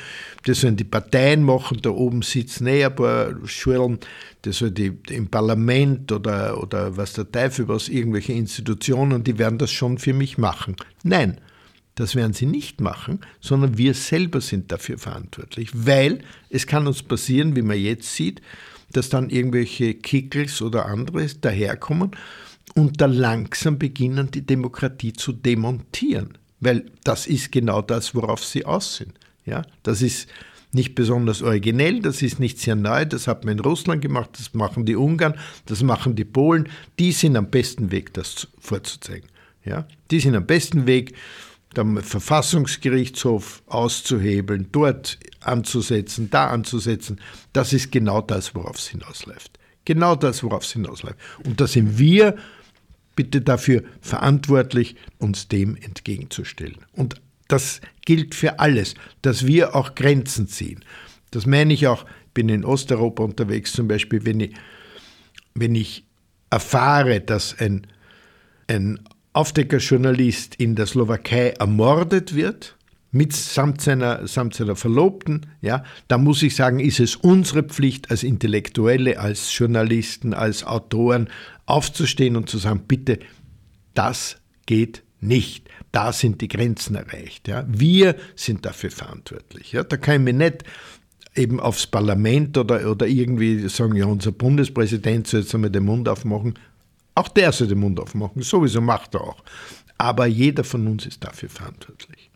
[0.45, 3.99] das sollen die Parteien machen, da oben sitzen eh ein paar Schulen,
[4.43, 9.59] das soll die im Parlament oder, oder was der Teufel was, irgendwelche Institutionen, die werden
[9.59, 10.77] das schon für mich machen.
[11.03, 11.41] Nein,
[11.95, 17.03] das werden sie nicht machen, sondern wir selber sind dafür verantwortlich, weil es kann uns
[17.03, 18.41] passieren, wie man jetzt sieht,
[18.93, 22.11] dass dann irgendwelche Kickels oder anderes daherkommen
[22.75, 26.37] und da langsam beginnen, die Demokratie zu demontieren.
[26.59, 29.13] Weil das ist genau das, worauf sie aus sind.
[29.45, 30.27] Ja, das ist
[30.71, 34.53] nicht besonders originell, das ist nicht sehr neu, das hat man in Russland gemacht, das
[34.53, 39.27] machen die Ungarn, das machen die Polen, die sind am besten Weg, das vorzuzeigen.
[39.65, 41.15] Ja, die sind am besten Weg,
[41.75, 47.19] den Verfassungsgerichtshof auszuhebeln, dort anzusetzen, da anzusetzen.
[47.53, 49.59] Das ist genau das, worauf es hinausläuft.
[49.85, 51.17] Genau das, worauf es hinausläuft.
[51.45, 52.35] Und da sind wir
[53.19, 56.77] bitte dafür verantwortlich, uns dem entgegenzustellen.
[56.93, 57.15] Und
[57.49, 60.85] das gilt für alles, dass wir auch Grenzen ziehen.
[61.31, 64.53] Das meine ich auch, ich bin in Osteuropa unterwegs zum Beispiel, wenn ich,
[65.53, 66.05] wenn ich
[66.49, 67.87] erfahre, dass ein,
[68.67, 69.01] ein
[69.33, 72.77] Aufdeckerjournalist in der Slowakei ermordet wird,
[73.11, 78.23] mitsamt seiner, samt seiner Verlobten, ja, da muss ich sagen, ist es unsere Pflicht als
[78.23, 81.27] Intellektuelle, als Journalisten, als Autoren
[81.69, 83.19] aufzustehen und zu sagen, bitte,
[83.93, 85.69] das geht nicht.
[85.91, 87.47] Da sind die Grenzen erreicht.
[87.47, 87.65] Ja.
[87.67, 89.71] Wir sind dafür verantwortlich.
[89.71, 89.83] Ja.
[89.83, 90.63] Da kann ich mir nicht
[91.35, 96.07] eben aufs Parlament oder, oder irgendwie sagen, ja, unser Bundespräsident soll jetzt einmal den Mund
[96.09, 96.55] aufmachen.
[97.15, 99.43] Auch der soll den Mund aufmachen, sowieso macht er auch.
[99.97, 102.28] Aber jeder von uns ist dafür verantwortlich.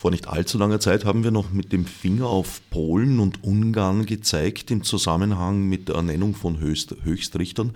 [0.00, 4.06] Vor nicht allzu langer Zeit haben wir noch mit dem Finger auf Polen und Ungarn
[4.06, 7.74] gezeigt im Zusammenhang mit der Ernennung von Höchst Höchstrichtern.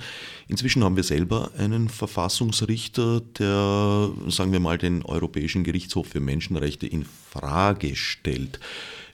[0.49, 6.87] Inzwischen haben wir selber einen Verfassungsrichter, der, sagen wir mal, den Europäischen Gerichtshof für Menschenrechte
[6.87, 8.59] in Frage stellt.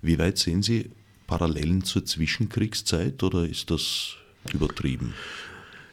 [0.02, 0.88] Wie weit sehen Sie
[1.26, 4.14] Parallelen zur Zwischenkriegszeit oder ist das
[4.52, 5.14] übertrieben?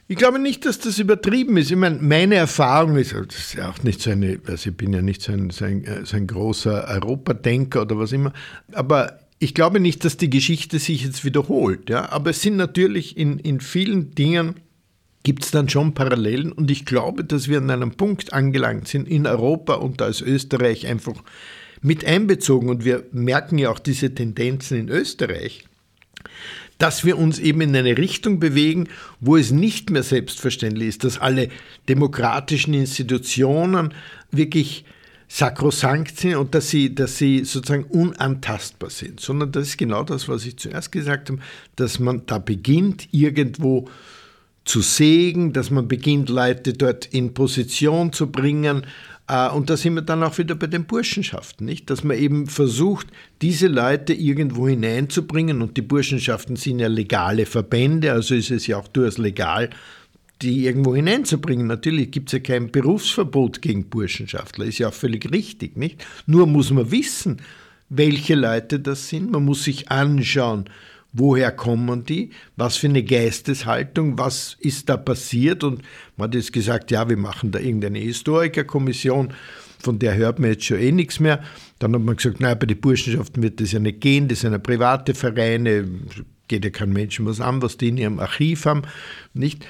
[0.09, 1.69] Ich glaube nicht, dass das übertrieben ist.
[1.69, 4.93] Ich meine, meine Erfahrung ist, das ist ja auch nicht so eine, also ich bin
[4.93, 8.31] ja nicht so ein, so ein, so ein großer Europadenker oder was immer,
[8.71, 11.89] aber ich glaube nicht, dass die Geschichte sich jetzt wiederholt.
[11.89, 12.09] Ja?
[12.09, 14.55] Aber es sind natürlich in, in vielen Dingen
[15.23, 19.09] gibt es dann schon Parallelen und ich glaube, dass wir an einem Punkt angelangt sind
[19.09, 21.21] in Europa und ist Österreich einfach
[21.81, 25.66] mit einbezogen und wir merken ja auch diese Tendenzen in Österreich
[26.77, 28.87] dass wir uns eben in eine Richtung bewegen,
[29.19, 31.49] wo es nicht mehr selbstverständlich ist, dass alle
[31.89, 33.93] demokratischen Institutionen
[34.31, 34.85] wirklich
[35.27, 40.29] sakrosankt sind und dass sie, dass sie sozusagen unantastbar sind, sondern das ist genau das,
[40.29, 41.39] was ich zuerst gesagt habe,
[41.75, 43.89] dass man da beginnt, irgendwo
[44.63, 48.85] zu sägen, dass man beginnt, Leute dort in Position zu bringen,
[49.27, 51.89] und da sind wir dann auch wieder bei den Burschenschaften, nicht?
[51.89, 53.07] Dass man eben versucht,
[53.41, 55.61] diese Leute irgendwo hineinzubringen.
[55.61, 59.69] Und die Burschenschaften sind ja legale Verbände, also ist es ja auch durchaus legal,
[60.41, 61.67] die irgendwo hineinzubringen.
[61.67, 66.05] Natürlich gibt es ja kein Berufsverbot gegen Burschenschaftler, ist ja auch völlig richtig, nicht?
[66.25, 67.41] Nur muss man wissen,
[67.89, 69.31] welche Leute das sind.
[69.31, 70.69] Man muss sich anschauen,
[71.17, 75.81] woher kommen die, was für eine Geisteshaltung, was ist da passiert und
[76.15, 79.33] man hat jetzt gesagt, ja, wir machen da irgendeine Historikerkommission
[79.79, 81.43] von der hört man jetzt schon eh nichts mehr.
[81.79, 84.51] Dann hat man gesagt, naja, bei den Burschenschaften wird das ja nicht gehen, das sind
[84.51, 85.87] ja private Vereine,
[86.47, 88.83] geht ja kein Menschen was an, was die in ihrem Archiv haben,
[89.33, 89.65] nicht?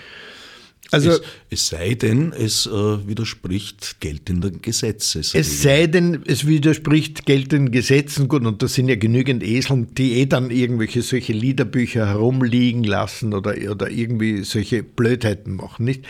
[0.91, 2.69] Also, es, es, sei denn, es äh,
[3.07, 5.19] widerspricht geltenden Gesetzen.
[5.19, 8.27] Es sei denn, es widerspricht geltenden Gesetzen.
[8.27, 13.33] Gut, und da sind ja genügend Eseln, die eh dann irgendwelche solche Liederbücher herumliegen lassen
[13.33, 16.05] oder, oder irgendwie solche Blödheiten machen, nicht?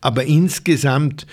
[0.00, 1.26] Aber insgesamt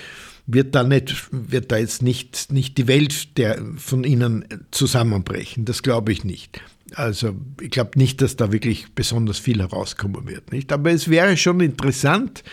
[0.47, 5.65] wird da nicht, wird da jetzt nicht, nicht die Welt der, von ihnen zusammenbrechen.
[5.65, 6.61] Das glaube ich nicht.
[6.95, 10.51] Also ich glaube nicht, dass da wirklich besonders viel herauskommen wird.
[10.51, 10.71] Nicht?
[10.71, 12.43] Aber es wäre schon interessant,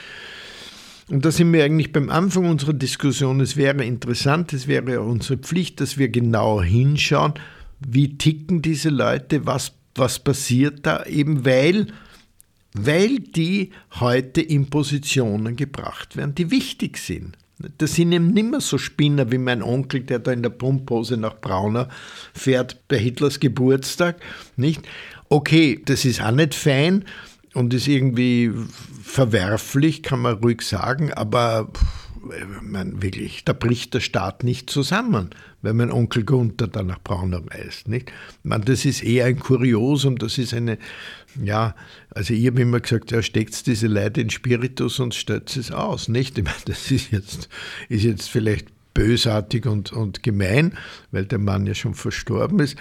[1.08, 5.38] und da sind wir eigentlich beim Anfang unserer Diskussion, es wäre interessant, es wäre unsere
[5.38, 7.34] Pflicht, dass wir genauer hinschauen,
[7.86, 11.88] wie ticken diese Leute, was, was passiert da, eben weil,
[12.72, 13.70] weil die
[14.00, 17.36] heute in Positionen gebracht werden, die wichtig sind.
[17.78, 21.16] Das sind eben nicht mehr so Spinner wie mein Onkel, der da in der Pumppose
[21.16, 21.88] nach Brauner
[22.32, 24.16] fährt bei Hitlers Geburtstag.
[24.56, 24.82] Nicht?
[25.28, 27.04] Okay, das ist auch nicht fein
[27.54, 28.52] und ist irgendwie
[29.02, 31.70] verwerflich, kann man ruhig sagen, aber
[32.62, 35.30] man, wirklich, da bricht der Staat nicht zusammen,
[35.62, 37.88] wenn mein Onkel Gunther da nach Brauner reist.
[37.88, 38.12] Nicht?
[38.42, 40.78] Man, das ist eher ein Kuriosum, das ist eine,
[41.42, 41.74] ja,
[42.14, 46.08] also ich habe immer gesagt, ja, steckt diese Leute in Spiritus und stellt es aus.
[46.08, 46.38] Nicht?
[46.38, 47.48] Ich meine, das ist jetzt,
[47.88, 50.74] ist jetzt vielleicht bösartig und, und gemein,
[51.10, 52.76] weil der Mann ja schon verstorben ist.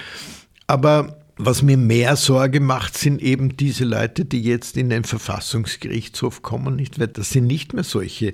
[0.68, 6.44] Aber was mir mehr Sorge macht, sind eben diese Leute, die jetzt in den Verfassungsgerichtshof
[6.44, 8.34] kommen, nicht, weil das sind nicht mehr solche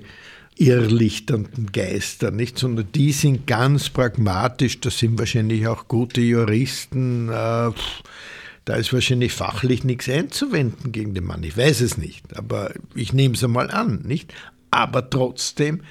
[0.56, 7.70] irrlichternden Geister, nicht, sondern die sind ganz pragmatisch, das sind wahrscheinlich auch gute Juristen, äh,
[8.64, 11.42] da ist wahrscheinlich fachlich nichts einzuwenden gegen den Mann.
[11.42, 14.32] Ich weiß es nicht, aber ich nehme es einmal an, nicht?
[14.70, 15.82] Aber trotzdem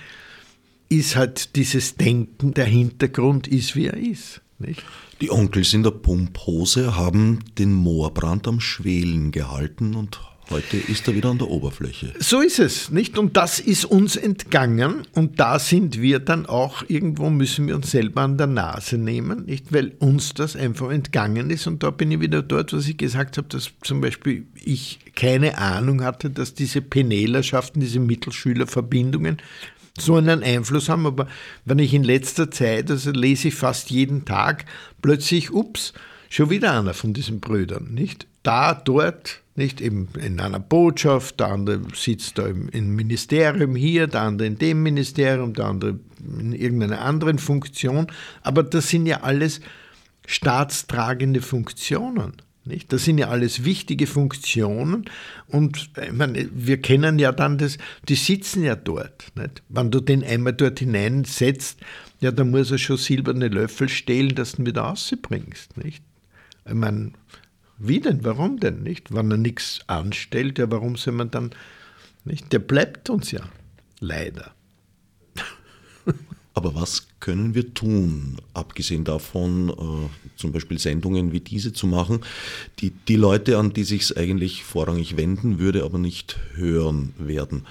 [0.87, 4.83] ist halt dieses Denken, der Hintergrund ist, wie er ist, nicht?
[5.21, 11.15] Die Onkels in der Pumphose haben den Moorbrand am Schwelen gehalten und heute ist er
[11.15, 12.13] wieder an der Oberfläche.
[12.19, 13.17] So ist es, nicht?
[13.17, 17.91] Und das ist uns entgangen und da sind wir dann auch, irgendwo müssen wir uns
[17.91, 19.71] selber an der Nase nehmen, nicht?
[19.73, 23.37] Weil uns das einfach entgangen ist und da bin ich wieder dort, was ich gesagt
[23.37, 29.37] habe, dass zum Beispiel ich keine Ahnung hatte, dass diese Penelerschaften, diese Mittelschülerverbindungen
[29.97, 31.05] so einen Einfluss haben.
[31.05, 31.27] Aber
[31.65, 34.65] wenn ich in letzter Zeit, also lese ich fast jeden Tag,
[35.01, 35.93] plötzlich, ups,
[36.29, 38.27] schon wieder einer von diesen Brüdern, nicht?
[38.43, 44.07] Da, dort, nicht eben in einer Botschaft, der andere sitzt da im, im Ministerium hier,
[44.07, 45.99] der andere in dem Ministerium, der andere
[46.39, 48.07] in irgendeiner anderen Funktion.
[48.41, 49.61] Aber das sind ja alles
[50.25, 52.33] staatstragende Funktionen.
[52.65, 52.93] Nicht?
[52.93, 55.05] Das sind ja alles wichtige Funktionen
[55.47, 59.31] und meine, wir kennen ja dann das, die sitzen ja dort.
[59.35, 59.63] Nicht?
[59.69, 61.79] Wenn du den einmal dort hineinsetzt,
[62.21, 65.77] ja, dann muss er schon silberne Löffel stehlen, dass du ihn wieder rausbringst.
[65.77, 66.03] Nicht?
[66.65, 67.13] Ich meine,
[67.79, 68.23] wie denn?
[68.23, 68.83] Warum denn?
[68.83, 69.13] Nicht?
[69.13, 71.51] Wenn er nichts anstellt, ja, warum soll man dann
[72.25, 72.51] nicht?
[72.51, 73.41] Der bleibt uns ja.
[73.99, 74.53] Leider.
[76.53, 82.19] Aber was können wir tun, abgesehen davon, äh, zum Beispiel Sendungen wie diese zu machen,
[82.79, 87.65] die die Leute, an die sich es eigentlich vorrangig wenden würde, aber nicht hören werden?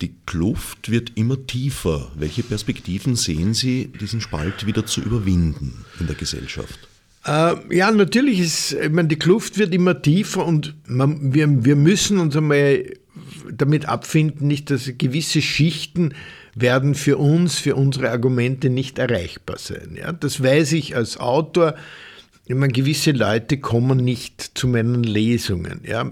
[0.00, 2.12] Die Kluft wird immer tiefer.
[2.14, 6.87] Welche Perspektiven sehen Sie, diesen Spalt wieder zu überwinden in der Gesellschaft?
[7.28, 11.76] Äh, ja, natürlich ist, ich meine, die Kluft wird immer tiefer und man, wir, wir
[11.76, 12.84] müssen uns einmal
[13.52, 16.14] damit abfinden, nicht, dass gewisse Schichten
[16.54, 19.96] werden für uns, für unsere Argumente nicht erreichbar sein.
[19.96, 20.12] Ja?
[20.12, 21.74] Das weiß ich als Autor.
[22.48, 25.82] Meine, gewisse Leute kommen nicht zu meinen Lesungen.
[25.86, 26.10] Ja?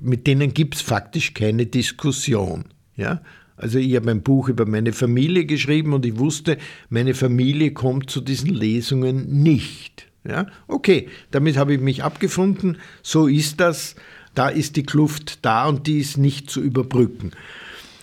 [0.00, 2.64] Mit denen gibt es faktisch keine Diskussion.
[2.96, 3.20] Ja?
[3.56, 6.56] Also ich habe ein Buch über meine Familie geschrieben und ich wusste,
[6.88, 10.06] meine Familie kommt zu diesen Lesungen nicht.
[10.26, 10.46] Ja?
[10.66, 12.78] Okay, damit habe ich mich abgefunden.
[13.02, 13.94] So ist das.
[14.34, 17.30] Da ist die Kluft da und die ist nicht zu überbrücken.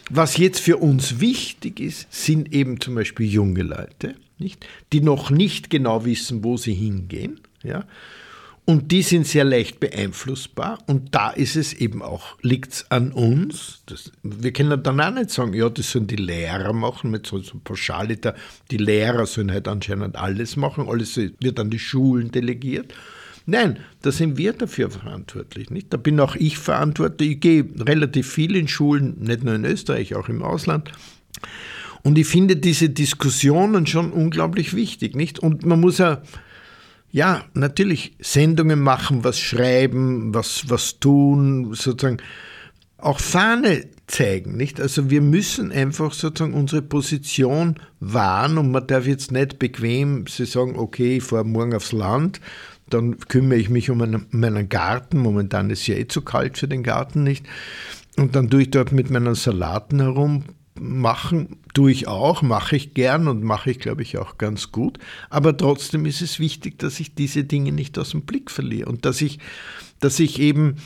[0.10, 4.66] Was jetzt für uns wichtig ist, sind eben zum Beispiel junge Leute, nicht?
[4.94, 7.40] die noch nicht genau wissen, wo sie hingehen.
[7.64, 7.86] Ja?
[8.66, 10.80] Und die sind sehr leicht beeinflussbar.
[10.86, 13.82] Und da ist es eben auch, liegt es an uns.
[13.88, 17.40] Das, wir können dann auch nicht sagen, ja, das sollen die Lehrer machen, mit so,
[17.40, 18.36] so pauschaliter,
[18.70, 22.94] die Lehrer sollen halt anscheinend alles machen, alles wird an die Schulen delegiert.
[23.48, 25.72] Nein, da sind wir dafür verantwortlich.
[25.72, 25.92] Nicht?
[25.92, 27.32] Da bin auch ich verantwortlich.
[27.32, 30.92] Ich gehe relativ viel in Schulen, nicht nur in Österreich, auch im Ausland.
[32.04, 35.16] Und ich finde diese Diskussionen schon unglaublich wichtig.
[35.16, 35.40] Nicht?
[35.40, 36.22] Und man muss ja,
[37.12, 42.18] ja, natürlich Sendungen machen, was schreiben, was, was tun, sozusagen
[42.98, 44.80] auch Fahne zeigen, nicht?
[44.80, 50.46] Also wir müssen einfach sozusagen unsere Position wahren und man darf jetzt nicht bequem sie
[50.46, 52.40] sagen, okay, ich fahre morgen aufs Land,
[52.90, 55.18] dann kümmere ich mich um meinen, Garten.
[55.20, 57.46] Momentan ist ja eh zu kalt für den Garten, nicht?
[58.18, 60.44] Und dann tue ich dort mit meinen Salaten herum
[60.80, 64.98] machen, tue ich auch, mache ich gern und mache ich, glaube ich, auch ganz gut.
[65.30, 69.06] Aber trotzdem ist es wichtig, dass ich diese Dinge nicht aus dem Blick verliere und
[69.06, 69.40] dass ich,
[70.00, 70.78] dass ich eben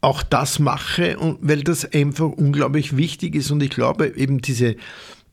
[0.00, 3.50] auch das mache, weil das einfach unglaublich wichtig ist.
[3.50, 4.76] Und ich glaube, eben diese,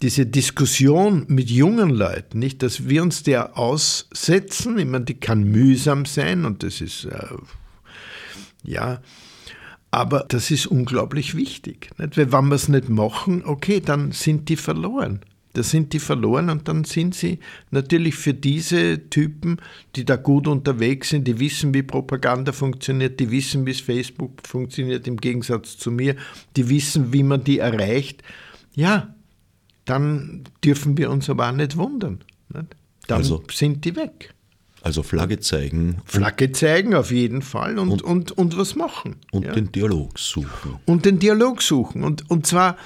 [0.02, 5.43] diese Diskussion mit jungen Leuten, nicht, dass wir uns der aussetzen, ich meine, die kann
[5.43, 7.28] mühsam sein und das ist, äh,
[8.64, 9.02] ja,
[9.92, 11.92] aber das ist unglaublich wichtig.
[11.98, 12.18] Nicht?
[12.18, 15.20] Weil wenn wir es nicht machen, okay, dann sind die verloren.
[15.54, 17.39] Da sind die verloren und dann sind sie
[17.72, 19.58] natürlich für diese Typen,
[19.98, 25.08] die da gut unterwegs sind, die wissen, wie Propaganda funktioniert, die wissen, wie Facebook funktioniert
[25.08, 26.16] im Gegensatz zu mir,
[26.56, 28.24] die wissen, wie man die erreicht.
[28.74, 29.14] Ja,
[29.84, 32.24] dann dürfen wir uns aber auch nicht wundern.
[32.54, 32.68] Nicht?
[33.08, 34.34] Dann also, sind die weg.
[34.82, 36.02] Also Flagge zeigen.
[36.06, 39.18] Flagge zeigen auf jeden Fall und, und, und, und was machen.
[39.32, 39.54] Und ja.
[39.54, 40.80] den Dialog suchen.
[40.86, 42.04] Und den Dialog suchen.
[42.04, 42.78] Und, und zwar,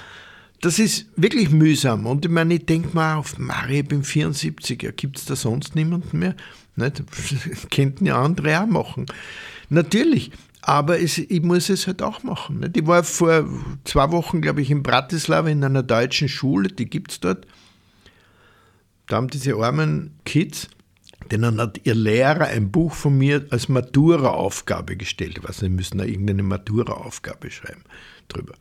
[0.60, 2.06] das ist wirklich mühsam.
[2.06, 5.74] Und ich meine, ich denke mal auf Mario, ich bin 74er, gibt es da sonst
[5.74, 6.36] niemanden mehr?
[6.76, 7.02] Nicht?
[7.70, 9.06] Könnten ja andere auch machen.
[9.70, 12.60] Natürlich, aber es, ich muss es halt auch machen.
[12.60, 12.76] Nicht?
[12.76, 13.48] Ich war vor
[13.84, 17.46] zwei Wochen, glaube ich, in Bratislava in einer deutschen Schule, die gibt es dort.
[19.06, 20.68] Da haben diese armen Kids
[21.30, 25.40] Denen hat ihr Lehrer ein Buch von mir als Matura-Aufgabe gestellt.
[25.42, 27.82] Weiß nicht, müssen da irgendeine Matura-Aufgabe schreiben
[28.28, 28.54] drüber.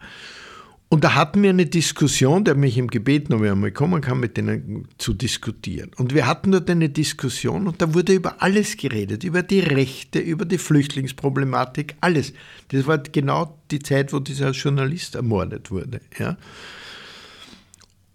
[0.87, 4.19] Und da hatten wir eine Diskussion, der mich im gebeten, ob ich einmal kommen kann,
[4.19, 5.91] mit denen zu diskutieren.
[5.97, 10.19] Und wir hatten dort eine Diskussion und da wurde über alles geredet, über die Rechte,
[10.19, 12.33] über die Flüchtlingsproblematik, alles.
[12.69, 16.01] Das war genau die Zeit, wo dieser Journalist ermordet wurde.
[16.19, 16.37] Ja.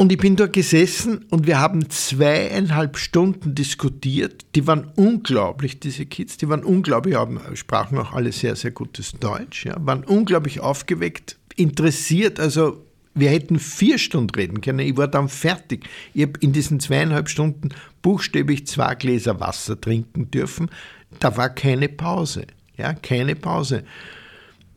[0.01, 4.47] Und ich bin dort gesessen und wir haben zweieinhalb Stunden diskutiert.
[4.55, 9.13] Die waren unglaublich, diese Kids, die waren unglaublich, haben, sprachen auch alle sehr, sehr gutes
[9.13, 12.41] Deutsch, ja, waren unglaublich aufgeweckt, interessiert.
[12.41, 12.83] Also
[13.13, 14.79] wir hätten vier Stunden reden können.
[14.79, 15.87] Ich war dann fertig.
[16.15, 17.69] Ich habe in diesen zweieinhalb Stunden
[18.01, 20.71] buchstäblich zwei Gläser Wasser trinken dürfen.
[21.19, 22.47] Da war keine Pause.
[22.79, 23.85] Ja, keine Pause.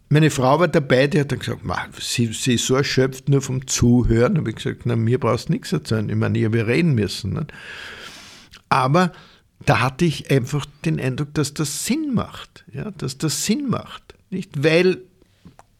[0.10, 1.64] Meine Frau war dabei, die hat dann gesagt,
[1.99, 4.36] sie, sie ist so erschöpft nur vom Zuhören.
[4.36, 6.10] Da habe ich gesagt, na, mir brauchst du nichts erzählen.
[6.10, 7.34] Ich meine, ich habe reden müssen.
[7.34, 7.51] Nicht?
[8.70, 9.12] Aber
[9.66, 12.66] da hatte ich einfach den Eindruck, dass das Sinn macht.
[12.72, 14.14] Ja, dass das Sinn macht.
[14.30, 14.64] Nicht?
[14.64, 14.99] Weil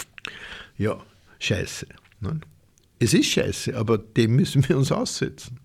[0.84, 1.02] ja,
[1.40, 1.88] scheiße.
[2.20, 2.42] Ne?
[3.00, 5.60] Es ist scheiße, aber dem müssen wir uns aussetzen.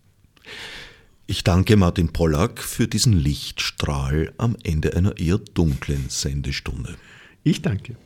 [1.27, 6.95] Ich danke Martin Pollack für diesen Lichtstrahl am Ende einer eher dunklen Sendestunde.
[7.43, 7.97] Ich danke.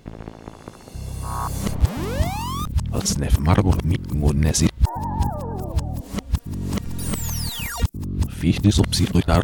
[8.40, 9.42] Fichte subsidiar